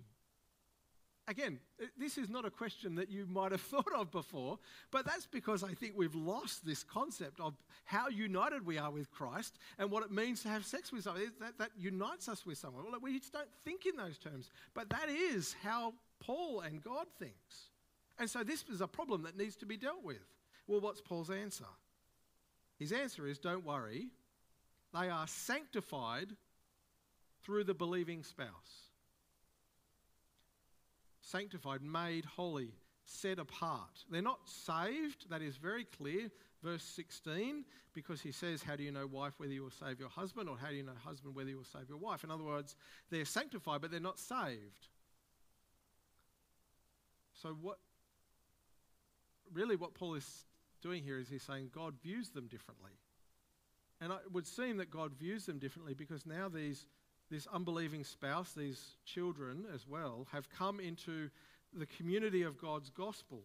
[1.27, 1.59] Again,
[1.97, 4.59] this is not a question that you might have thought of before,
[4.91, 9.09] but that's because I think we've lost this concept of how united we are with
[9.09, 11.31] Christ and what it means to have sex with someone.
[11.39, 12.85] That, that unites us with someone.
[12.85, 17.07] Well, we just don't think in those terms, but that is how Paul and God
[17.17, 17.71] thinks.
[18.19, 20.21] And so this is a problem that needs to be dealt with.
[20.67, 21.65] Well, what's Paul's answer?
[22.77, 24.09] His answer is don't worry,
[24.93, 26.29] they are sanctified
[27.43, 28.84] through the believing spouse
[31.25, 32.71] sanctified, made holy,
[33.05, 34.03] set apart.
[34.09, 36.29] They're not saved, that is very clear.
[36.63, 40.09] Verse 16, because he says, How do you know, wife, whether you will save your
[40.09, 42.23] husband, or how do you know, husband, whether you will save your wife?
[42.23, 42.75] In other words,
[43.11, 44.87] they're sanctified, but they're not saved.
[47.41, 47.77] So, what
[49.53, 50.45] really what Paul is
[50.81, 52.91] doing here is he's saying God views them differently.
[54.01, 56.85] And it would seem that God views them differently because now these
[57.31, 61.29] this unbelieving spouse, these children as well, have come into
[61.73, 63.41] the community of God's gospel.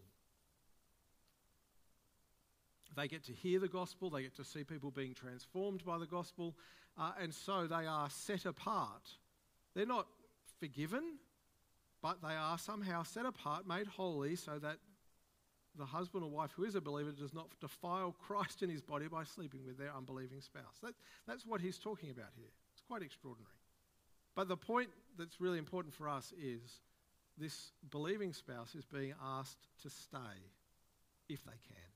[2.95, 6.05] They get to hear the gospel, they get to see people being transformed by the
[6.05, 6.55] gospel,
[6.97, 9.09] uh, and so they are set apart.
[9.73, 10.07] They're not
[10.59, 11.17] forgiven,
[12.01, 14.77] but they are somehow set apart, made holy, so that
[15.77, 19.07] the husband or wife who is a believer does not defile Christ in his body
[19.07, 20.79] by sleeping with their unbelieving spouse.
[20.83, 20.93] That,
[21.25, 22.49] that's what he's talking about here.
[22.73, 23.60] It's quite extraordinary.
[24.35, 26.79] But the point that's really important for us is
[27.37, 30.17] this believing spouse is being asked to stay
[31.27, 31.91] if they can,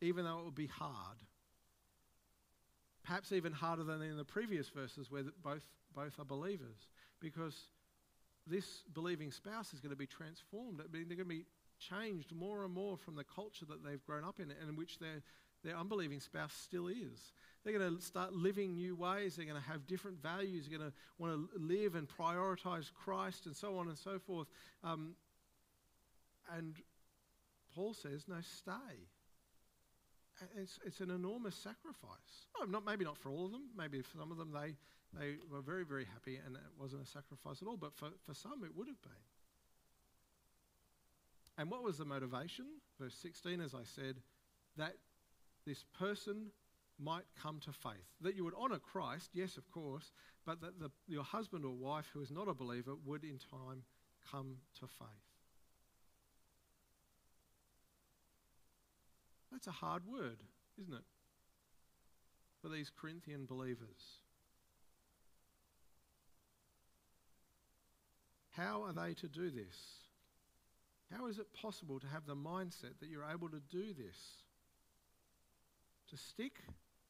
[0.00, 1.18] even though it will be hard.
[3.04, 5.62] Perhaps even harder than in the previous verses where both,
[5.94, 6.88] both are believers,
[7.20, 7.54] because
[8.46, 10.80] this believing spouse is going to be transformed.
[10.80, 11.46] I mean, They're going to be
[11.78, 14.98] changed more and more from the culture that they've grown up in and in which
[14.98, 15.22] their,
[15.66, 17.32] their unbelieving spouse still is.
[17.64, 19.34] They're going to start living new ways.
[19.34, 20.66] They're going to have different values.
[20.68, 24.46] They're going to want to live and prioritize Christ and so on and so forth.
[24.84, 25.16] Um,
[26.56, 26.76] and
[27.74, 28.94] Paul says, no, stay.
[30.56, 32.46] It's, it's an enormous sacrifice.
[32.56, 33.64] Oh, not, maybe not for all of them.
[33.76, 34.76] Maybe for some of them, they,
[35.18, 37.76] they were very, very happy and it wasn't a sacrifice at all.
[37.76, 39.10] But for, for some, it would have been.
[41.58, 42.66] And what was the motivation?
[43.00, 44.16] Verse 16, as I said,
[44.76, 44.94] that
[45.66, 46.46] this person
[46.98, 48.06] might come to faith.
[48.20, 50.12] That you would honour Christ, yes, of course,
[50.44, 53.82] but that the, your husband or wife who is not a believer would in time
[54.30, 55.08] come to faith.
[59.52, 60.38] That's a hard word,
[60.80, 61.04] isn't it?
[62.62, 64.20] For these Corinthian believers.
[68.50, 69.76] How are they to do this?
[71.14, 74.16] How is it possible to have the mindset that you're able to do this?
[76.10, 76.62] To stick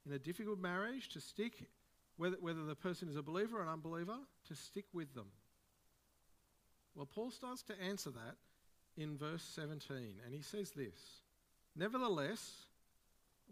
[0.06, 1.68] in a difficult marriage, to stick,
[2.16, 4.16] whether, whether the person is a believer or an unbeliever,
[4.48, 5.26] to stick with them.
[6.94, 8.36] Well, Paul starts to answer that
[8.96, 10.96] in verse 17, and he says this
[11.74, 12.66] Nevertheless,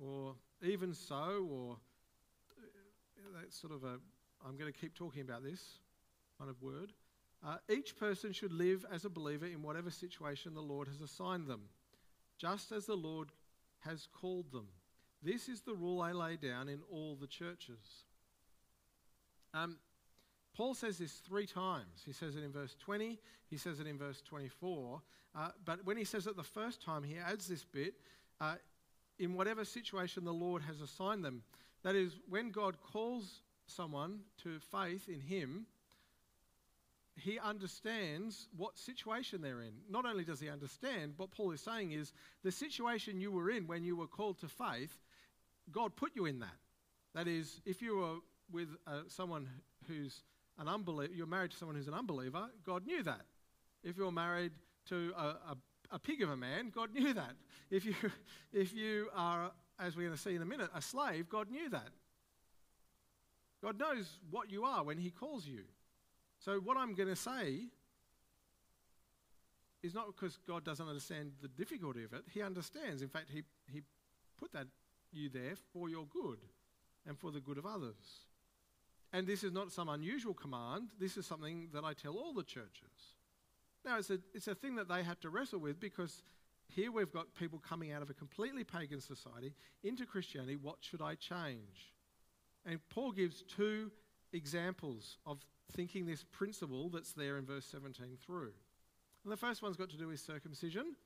[0.01, 1.77] or even so, or
[2.59, 3.99] uh, that's sort of a,
[4.47, 5.61] I'm going to keep talking about this
[6.39, 6.93] kind of word.
[7.47, 11.47] Uh, each person should live as a believer in whatever situation the Lord has assigned
[11.47, 11.63] them,
[12.39, 13.29] just as the Lord
[13.81, 14.69] has called them.
[15.25, 18.05] This is the rule I lay down in all the churches.
[19.55, 19.79] Um,
[20.55, 22.03] Paul says this three times.
[22.05, 25.01] He says it in verse 20, he says it in verse 24.
[25.37, 27.95] Uh, but when he says it the first time, he adds this bit
[28.41, 28.55] uh,
[29.19, 31.43] in whatever situation the Lord has assigned them.
[31.83, 35.67] That is, when God calls someone to faith in Him,
[37.17, 39.75] he understands what situation they're in.
[39.89, 43.67] Not only does he understand, what Paul is saying is the situation you were in
[43.67, 44.99] when you were called to faith,
[45.73, 46.57] God put you in that.
[47.15, 48.17] That is, if you were
[48.51, 49.49] with uh, someone
[49.87, 50.23] who's
[50.59, 53.23] an unbeliever, you're married to someone who's an unbeliever, God knew that.
[53.83, 54.53] If you're married
[54.89, 55.57] to a, a,
[55.93, 57.33] a pig of a man, God knew that.
[57.71, 57.95] If you,
[58.53, 61.69] if you are, as we're going to see in a minute, a slave, God knew
[61.71, 61.89] that.
[63.63, 65.61] God knows what you are when He calls you.
[66.39, 67.69] So, what I'm going to say
[69.83, 72.25] is not because God doesn't understand the difficulty of it.
[72.33, 73.01] He understands.
[73.01, 73.83] In fact, He, he
[74.39, 74.67] put that
[75.15, 76.39] you there for your good
[77.07, 78.27] and for the good of others.
[79.13, 80.89] And this is not some unusual command.
[80.99, 83.15] This is something that I tell all the churches.
[83.85, 86.23] Now, it's a, it's a thing that they have to wrestle with because
[86.69, 90.57] here we've got people coming out of a completely pagan society into Christianity.
[90.57, 91.93] What should I change?
[92.67, 93.93] And Paul gives two
[94.33, 98.53] examples of thinking this principle that's there in verse 17 through.
[99.23, 100.97] And the first one's got to do with circumcision.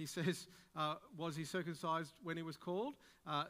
[0.00, 2.94] He says, uh, Was he circumcised when he was called?
[3.26, 3.44] Uh,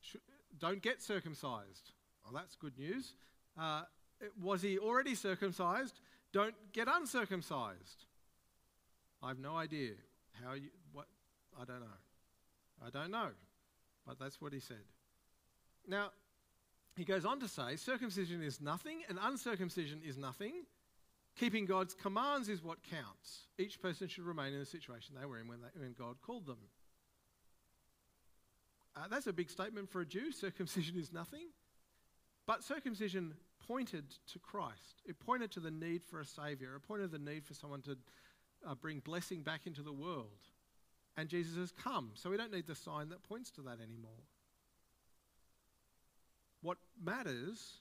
[0.00, 0.16] sh-
[0.58, 1.92] don't get circumcised.
[2.24, 3.14] Well, that's good news.
[3.58, 3.82] Uh,
[4.40, 6.00] was he already circumcised?
[6.32, 8.04] Don't get uncircumcised.
[9.22, 9.92] I have no idea
[10.44, 11.06] how you, what,
[11.60, 12.86] I don't know.
[12.86, 13.30] I don't know.
[14.06, 14.84] But that's what he said.
[15.88, 16.10] Now,
[16.96, 20.52] he goes on to say circumcision is nothing and uncircumcision is nothing.
[21.38, 23.46] Keeping God's commands is what counts.
[23.58, 26.46] Each person should remain in the situation they were in when, they, when God called
[26.46, 26.58] them.
[28.96, 30.32] Uh, that's a big statement for a Jew.
[30.32, 31.46] Circumcision is nothing.
[32.46, 33.34] But circumcision
[33.66, 35.02] pointed to Christ.
[35.06, 36.74] It pointed to the need for a Saviour.
[36.76, 37.96] It pointed to the need for someone to
[38.66, 40.40] uh, bring blessing back into the world.
[41.16, 44.24] And Jesus has come, so we don't need the sign that points to that anymore.
[46.62, 47.80] What matters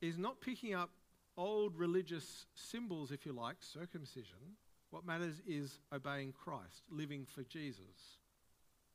[0.00, 0.90] is not picking up
[1.36, 4.56] old religious symbols, if you like, circumcision.
[4.90, 8.18] What matters is obeying Christ, living for Jesus,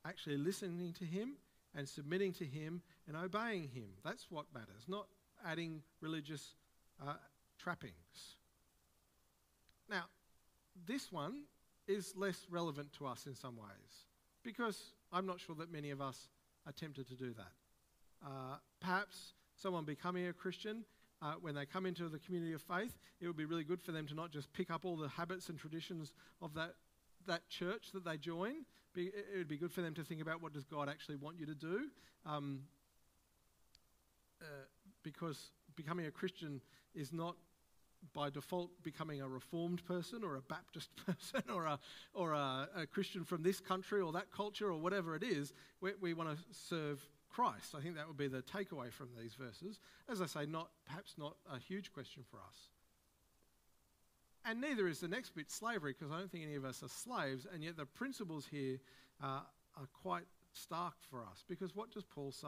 [0.06, 1.38] actually listening to Him
[1.76, 3.90] and submitting to Him and obeying Him.
[4.04, 5.08] That's what matters, not
[5.46, 6.56] adding religious
[7.02, 7.14] uh,
[7.58, 7.94] trappings.
[9.90, 10.06] Now,
[10.86, 11.44] this one
[11.88, 14.06] is less relevant to us in some ways
[14.44, 16.30] because I'm not sure that many of us
[16.66, 17.52] are tempted to do that.
[18.26, 20.84] Uh, perhaps someone becoming a Christian,
[21.22, 23.92] uh, when they come into the community of faith, it would be really good for
[23.92, 26.74] them to not just pick up all the habits and traditions of that,
[27.26, 28.66] that church that they join.
[28.94, 31.40] Be, it would be good for them to think about what does God actually want
[31.40, 31.88] you to do.
[32.26, 32.62] Um,
[34.42, 34.46] uh,
[35.04, 36.62] because becoming a Christian
[36.94, 37.36] is not
[38.14, 41.80] by default becoming a reformed person or a Baptist person or a,
[42.14, 45.54] or a, a Christian from this country or that culture or whatever it is.
[45.82, 47.04] We, we want to serve
[47.38, 47.76] Christ.
[47.78, 49.80] I think that would be the takeaway from these verses.
[50.10, 52.70] As I say, not perhaps not a huge question for us.
[54.44, 56.90] And neither is the next bit slavery, because I don't think any of us are
[56.90, 58.80] slaves, and yet the principles here
[59.24, 59.42] uh,
[59.76, 61.46] are quite stark for us.
[61.48, 62.48] Because what does Paul say?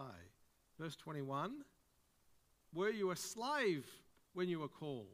[0.80, 1.52] Verse 21
[2.74, 3.86] Were you a slave
[4.34, 5.06] when you were called?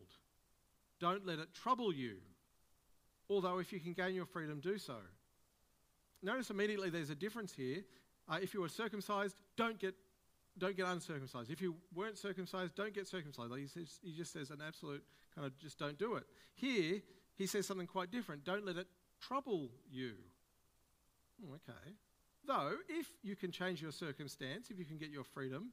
[1.02, 2.16] Don't let it trouble you.
[3.30, 4.96] Although, if you can gain your freedom, do so.
[6.24, 7.84] Notice immediately there's a difference here.
[8.28, 9.96] Uh, if you were circumcised, don't get,
[10.58, 11.52] don't get uncircumcised.
[11.52, 13.52] If you weren't circumcised, don't get circumcised.
[13.52, 15.04] Like he, says, he just says an absolute
[15.36, 16.24] kind of just don't do it.
[16.56, 17.02] Here,
[17.36, 18.44] he says something quite different.
[18.44, 18.88] Don't let it
[19.22, 20.14] trouble you.
[21.44, 21.94] Oh, okay.
[22.48, 25.72] Though, if you can change your circumstance, if you can get your freedom,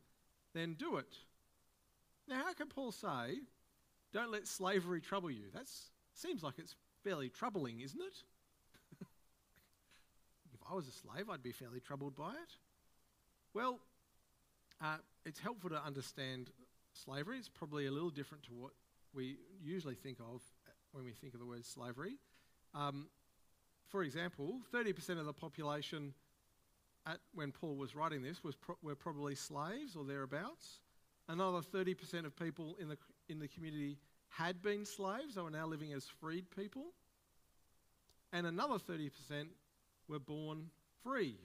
[0.55, 1.14] then do it.
[2.28, 3.40] Now, how can Paul say,
[4.12, 5.50] don't let slavery trouble you?
[5.55, 5.66] That
[6.14, 6.74] seems like it's
[7.05, 8.22] fairly troubling, isn't it?
[10.72, 12.56] I was a slave, I'd be fairly troubled by it.
[13.52, 13.78] Well,
[14.80, 14.96] uh,
[15.26, 16.50] it's helpful to understand
[16.94, 17.36] slavery.
[17.36, 18.70] It's probably a little different to what
[19.12, 20.40] we usually think of
[20.92, 22.14] when we think of the word slavery.
[22.74, 23.08] Um,
[23.86, 26.14] for example, 30% of the population
[27.04, 30.80] at, when Paul was writing this was pro- were probably slaves or thereabouts.
[31.28, 32.96] Another 30% of people in the,
[33.28, 33.98] in the community
[34.30, 36.94] had been slaves, they were now living as freed people.
[38.32, 39.10] And another 30%
[40.09, 40.70] were born
[41.03, 41.36] free.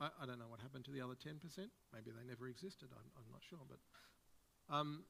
[0.00, 1.38] I, I, don't know what happened to the other 10%.
[1.92, 2.88] Maybe they never existed.
[2.92, 3.58] I'm, I'm not sure.
[3.68, 5.04] But um,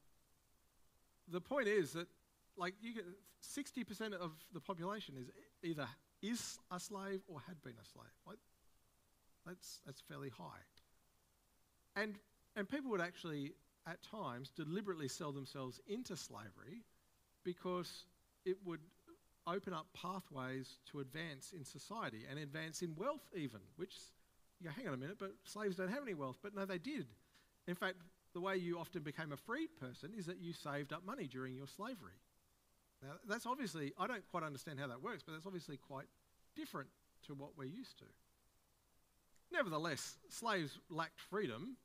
[1.27, 2.07] the point is that,
[2.55, 3.05] like, you get
[3.43, 5.29] 60% of the population is
[5.63, 5.87] either
[6.21, 8.07] is a slave or had been a slave.
[8.25, 8.37] Like,
[9.45, 10.63] that's, that's fairly high.
[11.95, 12.15] And,
[12.55, 13.53] and people would actually,
[13.85, 16.83] at times, deliberately sell themselves into slavery
[17.43, 18.05] because
[18.45, 18.79] it would
[19.47, 23.95] open up pathways to advance in society and advance in wealth, even, which
[24.59, 26.37] you go, hang on a minute, but slaves don't have any wealth.
[26.41, 27.05] But no, they did.
[27.67, 27.95] In fact,
[28.33, 31.55] the way you often became a freed person is that you saved up money during
[31.55, 32.19] your slavery.
[33.01, 36.07] Now, that's obviously, I don't quite understand how that works, but that's obviously quite
[36.55, 36.89] different
[37.27, 38.05] to what we're used to.
[39.51, 41.77] Nevertheless, slaves lacked freedom,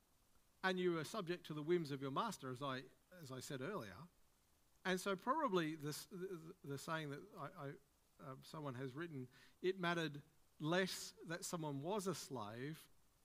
[0.65, 2.79] and you were subject to the whims of your master, as I,
[3.23, 3.93] as I said earlier.
[4.85, 7.69] And so, probably this, the, the saying that I, I,
[8.31, 9.29] uh, someone has written,
[9.63, 10.21] it mattered
[10.61, 12.79] less that someone was a slave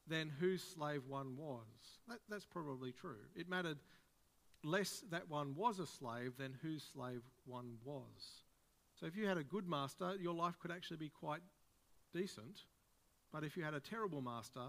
[0.08, 1.66] than whose slave one was.
[2.08, 3.18] That, that's probably true.
[3.36, 3.78] It mattered
[4.64, 8.44] less that one was a slave than whose slave one was.
[9.00, 11.42] So if you had a good master, your life could actually be quite
[12.14, 12.62] decent.
[13.32, 14.68] But if you had a terrible master,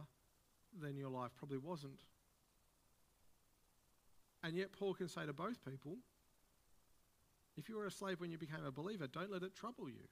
[0.81, 2.01] then your life probably wasn't.
[4.43, 5.97] And yet, Paul can say to both people
[7.59, 10.07] if you were a slave when you became a believer, don't let it trouble you.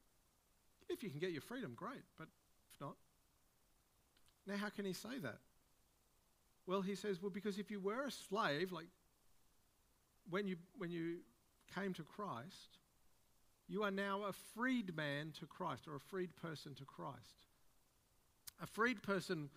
[0.88, 2.02] If you can get your freedom, great.
[2.18, 2.28] But
[2.72, 2.96] if not,
[4.46, 5.38] now how can he say that?
[6.66, 8.88] Well, he says, well, because if you were a slave, like
[10.28, 11.18] when you, when you
[11.74, 12.78] came to Christ,
[13.68, 17.46] you are now a freed man to Christ or a freed person to Christ.
[18.62, 19.50] A freed person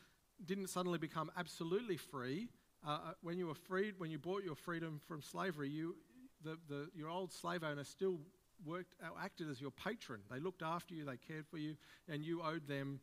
[0.46, 2.50] didn't suddenly become absolutely free.
[2.86, 5.96] Uh, uh when you were freed, when you bought your freedom from slavery, you,
[6.44, 8.20] the, the, your old slave owner still
[8.66, 10.20] worked, uh, acted as your patron.
[10.32, 11.76] They looked after you, they cared for you,
[12.08, 13.00] and you owed them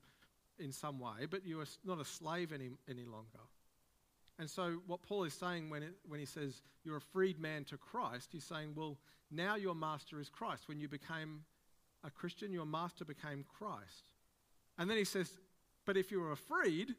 [0.58, 3.44] in some way, but you were not a slave any, any longer.
[4.38, 7.64] And so, what Paul is saying when, it, when he says you're a freed man
[7.64, 8.98] to Christ, he's saying, well,
[9.30, 10.68] now your master is Christ.
[10.68, 11.44] When you became
[12.04, 14.10] a Christian, your master became Christ.
[14.78, 15.30] And then he says,
[15.86, 16.94] but if you were a freed,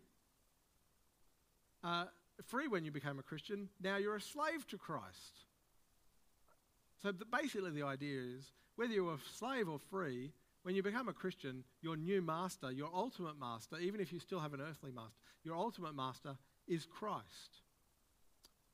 [1.83, 2.05] uh,
[2.43, 5.45] free when you became a Christian, now you're a slave to Christ.
[7.07, 10.33] So basically, the idea is whether you're a slave or free,
[10.63, 14.41] when you become a Christian, your new master, your ultimate master, even if you still
[14.41, 16.35] have an earthly master, your ultimate master
[16.67, 17.61] is Christ.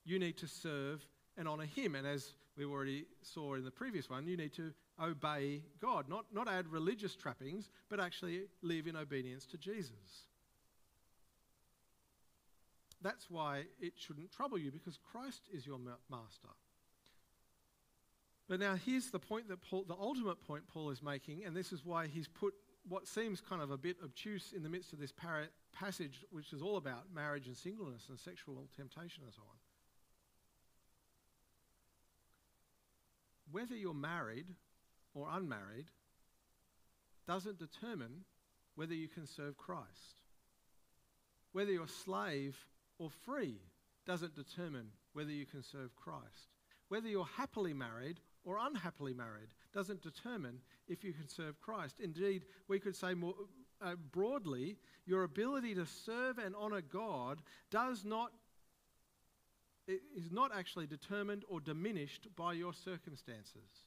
[0.04, 1.06] You need to serve
[1.38, 1.94] and honor him.
[1.94, 6.26] And as we already saw in the previous one, you need to obey God, not,
[6.34, 10.26] not add religious trappings, but actually live in obedience to Jesus.
[13.04, 15.78] That's why it shouldn't trouble you, because Christ is your
[16.10, 16.50] master.
[18.50, 21.72] But now here's the point that Paul, the ultimate point Paul is making, and this
[21.72, 22.54] is why he's put
[22.88, 26.52] what seems kind of a bit obtuse in the midst of this par- passage, which
[26.52, 29.56] is all about marriage and singleness and sexual temptation and so on.
[33.52, 34.48] Whether you're married
[35.14, 35.86] or unmarried
[37.26, 38.26] doesn't determine
[38.76, 40.22] whether you can serve Christ.
[41.54, 42.58] Whether you're slave
[42.98, 43.62] or free
[44.06, 46.50] doesn't determine whether you can serve Christ.
[46.90, 52.00] Whether you're happily married or unhappily married doesn't determine if you can serve Christ.
[52.00, 53.34] Indeed, we could say more
[53.82, 57.40] uh, broadly, your ability to serve and honor God
[57.70, 58.32] does not
[59.86, 63.84] is not actually determined or diminished by your circumstances.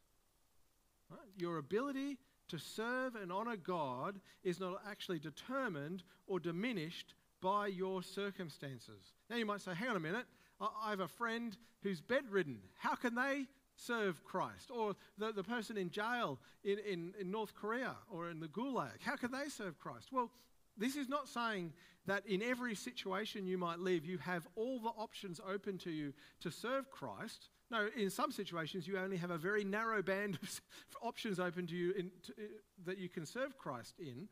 [1.11, 1.21] Right?
[1.39, 8.03] Your ability to serve and honor God is not actually determined or diminished by your
[8.03, 9.15] circumstances.
[9.31, 10.27] Now you might say, hang on a minute,
[10.61, 12.59] I have a friend who's bedridden.
[12.79, 13.47] How can they
[13.77, 14.71] serve Christ?
[14.71, 19.01] Or the, the person in jail in, in, in North Korea or in the Gulag,
[19.03, 20.09] how can they serve Christ?
[20.13, 20.31] Well,
[20.77, 21.73] this is not saying
[22.07, 26.13] that in every situation you might live, you have all the options open to you
[26.41, 27.49] to serve Christ.
[27.71, 30.61] No, in some situations, you only have a very narrow band of
[31.03, 32.47] options open to you in, to, uh,
[32.85, 34.29] that you can serve Christ in.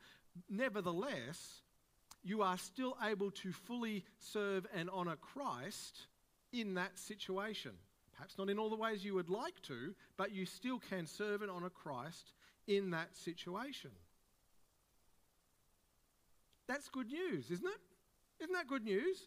[0.49, 1.63] Nevertheless,
[2.23, 6.07] you are still able to fully serve and honour Christ
[6.53, 7.73] in that situation.
[8.17, 11.43] Perhaps not in all the ways you would like to, but you still can serve
[11.43, 12.33] and honour Christ
[12.67, 13.91] in that situation.
[16.69, 18.43] That's good news, isn't it?
[18.43, 19.19] Isn't that good news?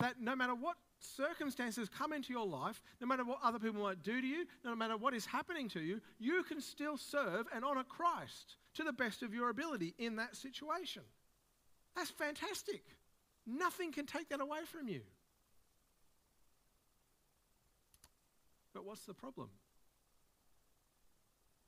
[0.00, 4.02] That no matter what circumstances come into your life, no matter what other people might
[4.02, 7.64] do to you, no matter what is happening to you, you can still serve and
[7.64, 11.02] honour Christ to the best of your ability in that situation.
[11.94, 12.82] That's fantastic.
[13.46, 15.02] Nothing can take that away from you.
[18.74, 19.48] But what's the problem?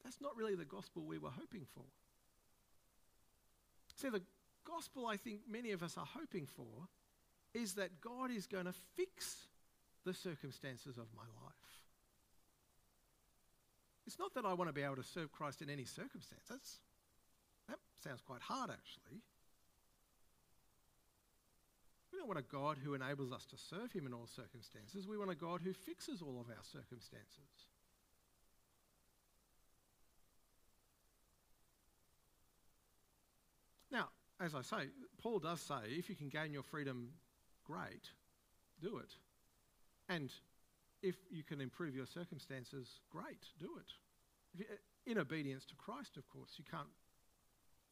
[0.04, 1.84] That's not really the gospel we were hoping for.
[3.96, 4.22] See, the
[4.64, 6.88] gospel I think many of us are hoping for
[7.54, 9.46] is that God is going to fix
[10.04, 11.54] the circumstances of my life.
[14.06, 16.80] It's not that I want to be able to serve Christ in any circumstances.
[17.68, 19.22] That sounds quite hard, actually.
[22.14, 25.08] We don't want a God who enables us to serve Him in all circumstances.
[25.08, 27.66] We want a God who fixes all of our circumstances.
[33.90, 34.10] Now,
[34.40, 34.90] as I say,
[35.20, 37.08] Paul does say if you can gain your freedom,
[37.64, 38.10] great,
[38.80, 39.10] do it.
[40.08, 40.30] And
[41.02, 43.90] if you can improve your circumstances, great, do it.
[44.54, 46.52] You, uh, in obedience to Christ, of course.
[46.58, 46.88] You can't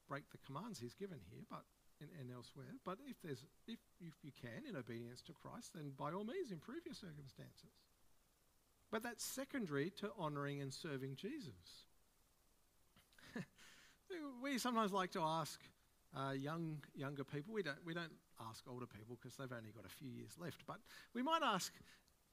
[0.08, 1.64] break the commands he's given here, but
[2.02, 2.66] and, and elsewhere.
[2.84, 6.50] But if there's if, if you can, in obedience to Christ, then by all means
[6.50, 7.72] improve your circumstances.
[8.90, 11.86] But that's secondary to honouring and serving Jesus.
[14.42, 15.60] we sometimes like to ask
[16.14, 17.54] uh, young younger people.
[17.54, 18.12] We don't we don't
[18.48, 20.66] ask older people because they've only got a few years left.
[20.66, 20.78] But
[21.14, 21.72] we might ask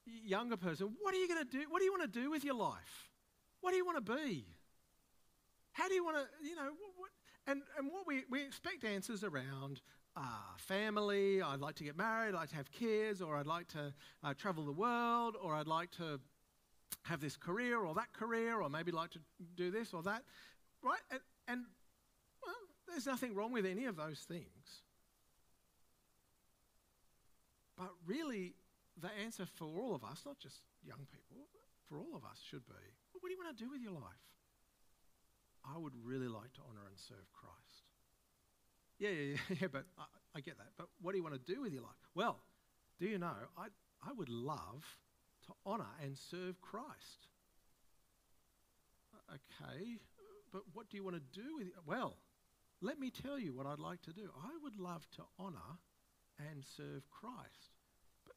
[0.06, 1.64] younger person, what are you going to do?
[1.68, 3.10] What do you want to do with your life?
[3.60, 4.44] What do you want to be?
[5.72, 7.10] How do you want to, you know, what, what,
[7.46, 9.80] and, and what we, we expect answers around
[10.16, 10.20] uh,
[10.56, 13.92] family, I'd like to get married, I'd like to have kids, or I'd like to
[14.22, 16.20] uh, travel the world, or I'd like to
[17.02, 19.20] have this career or that career, or maybe like to
[19.56, 20.22] do this or that,
[20.82, 21.00] right?
[21.10, 21.64] And, and
[22.44, 22.54] well,
[22.88, 24.82] there's nothing wrong with any of those things.
[27.76, 28.54] But really,
[29.00, 31.46] the answer for all of us, not just young people,
[31.88, 32.74] for all of us should be
[33.20, 34.24] what do you want to do with your life?
[35.64, 37.84] I would really like to honour and serve Christ.
[38.98, 40.04] Yeah, yeah, yeah, yeah but I,
[40.36, 40.68] I, get that.
[40.76, 41.96] But what do you want to do with your life?
[42.14, 42.38] Well,
[42.98, 43.66] do you know, I,
[44.06, 44.84] I would love
[45.46, 47.28] to honour and serve Christ.
[49.32, 49.98] Okay,
[50.52, 51.74] but what do you want to do with it?
[51.86, 52.16] Well,
[52.80, 54.30] let me tell you what I'd like to do.
[54.36, 55.78] I would love to honour
[56.50, 57.76] and serve Christ.
[58.26, 58.34] But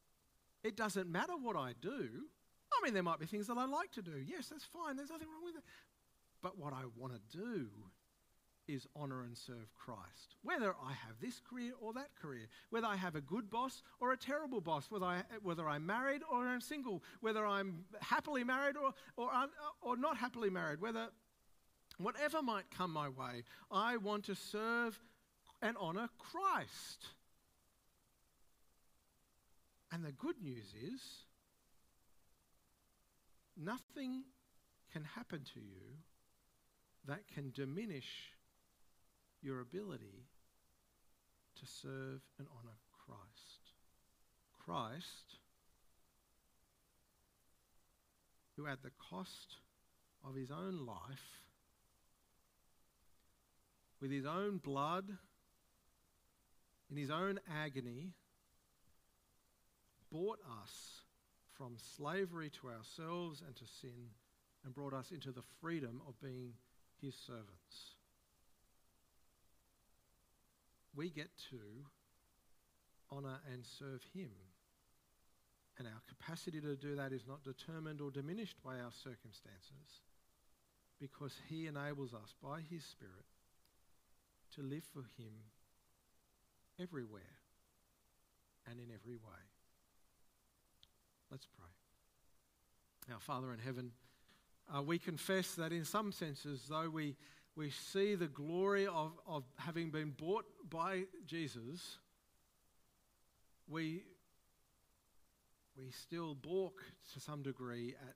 [0.63, 2.09] it doesn't matter what I do.
[2.71, 4.23] I mean, there might be things that I like to do.
[4.25, 4.97] Yes, that's fine.
[4.97, 5.63] There's nothing wrong with it.
[6.43, 7.67] But what I want to do
[8.67, 10.35] is honour and serve Christ.
[10.43, 14.11] Whether I have this career or that career, whether I have a good boss or
[14.11, 18.75] a terrible boss, whether, I, whether I'm married or I'm single, whether I'm happily married
[18.77, 19.49] or, or, un,
[19.81, 21.07] or not happily married, whether
[21.97, 24.99] whatever might come my way, I want to serve
[25.61, 27.05] and honour Christ.
[29.91, 31.01] And the good news is,
[33.57, 34.23] nothing
[34.91, 35.97] can happen to you
[37.07, 38.31] that can diminish
[39.41, 40.25] your ability
[41.59, 43.71] to serve and honor Christ.
[44.65, 45.37] Christ,
[48.55, 49.57] who at the cost
[50.25, 51.41] of his own life,
[54.01, 55.05] with his own blood,
[56.89, 58.13] in his own agony,
[60.11, 61.01] bought us
[61.57, 64.09] from slavery to ourselves and to sin
[64.63, 66.53] and brought us into the freedom of being
[67.03, 67.97] his servants.
[70.95, 71.59] We get to
[73.11, 74.31] honour and serve him.
[75.77, 80.01] And our capacity to do that is not determined or diminished by our circumstances
[81.01, 83.25] because he enables us by his Spirit
[84.55, 85.33] to live for him
[86.79, 87.21] everywhere
[88.69, 89.43] and in every way.
[91.31, 93.13] Let's pray.
[93.13, 93.91] Our Father in heaven,
[94.75, 97.15] uh, we confess that in some senses, though we,
[97.55, 101.97] we see the glory of, of having been bought by Jesus,
[103.67, 104.03] we,
[105.77, 106.83] we still balk
[107.13, 108.15] to some degree at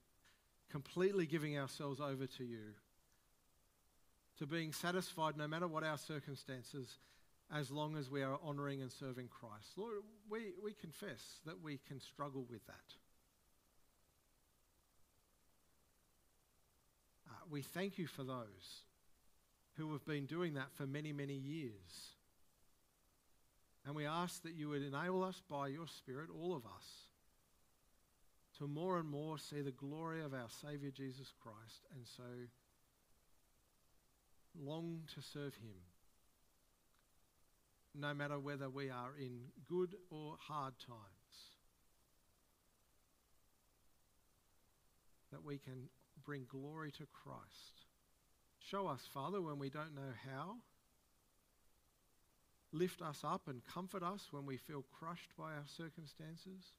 [0.69, 2.73] completely giving ourselves over to you,
[4.37, 6.97] to being satisfied no matter what our circumstances,
[7.53, 9.77] as long as we are honouring and serving Christ.
[9.77, 9.95] Lord,
[10.29, 12.75] we, we confess that we can struggle with that.
[17.49, 18.83] We thank you for those
[19.77, 22.13] who have been doing that for many, many years.
[23.85, 26.85] And we ask that you would enable us by your Spirit, all of us,
[28.57, 32.23] to more and more see the glory of our Saviour Jesus Christ and so
[34.59, 35.75] long to serve him.
[37.95, 39.39] No matter whether we are in
[39.69, 40.97] good or hard times.
[45.31, 45.89] That we can
[46.27, 47.85] bring glory to Christ.
[48.59, 50.57] Show us, Father, when we don't know how.
[52.73, 56.73] Lift us up and comfort us when we feel crushed by our circumstances,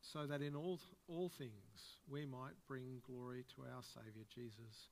[0.00, 4.88] so that in all, all things we might bring glory to our Saviour Jesus,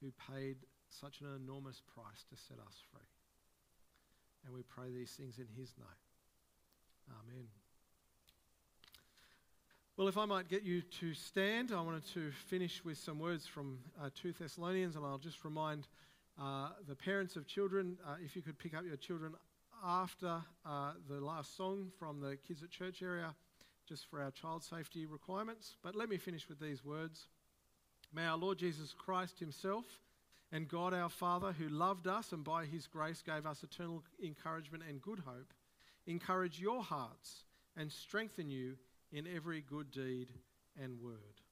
[0.00, 0.56] who paid
[0.88, 3.12] such an enormous price to set us free.
[4.46, 7.12] And we pray these things in His name.
[7.20, 7.65] Amen.
[9.98, 13.46] Well, if I might get you to stand, I wanted to finish with some words
[13.46, 15.88] from uh, 2 Thessalonians, and I'll just remind
[16.38, 19.32] uh, the parents of children uh, if you could pick up your children
[19.82, 23.34] after uh, the last song from the Kids at Church area,
[23.88, 25.76] just for our child safety requirements.
[25.82, 27.28] But let me finish with these words
[28.12, 29.86] May our Lord Jesus Christ Himself
[30.52, 34.84] and God our Father, who loved us and by His grace gave us eternal encouragement
[34.86, 35.54] and good hope,
[36.06, 37.44] encourage your hearts
[37.78, 38.76] and strengthen you
[39.16, 40.28] in every good deed
[40.78, 41.45] and word.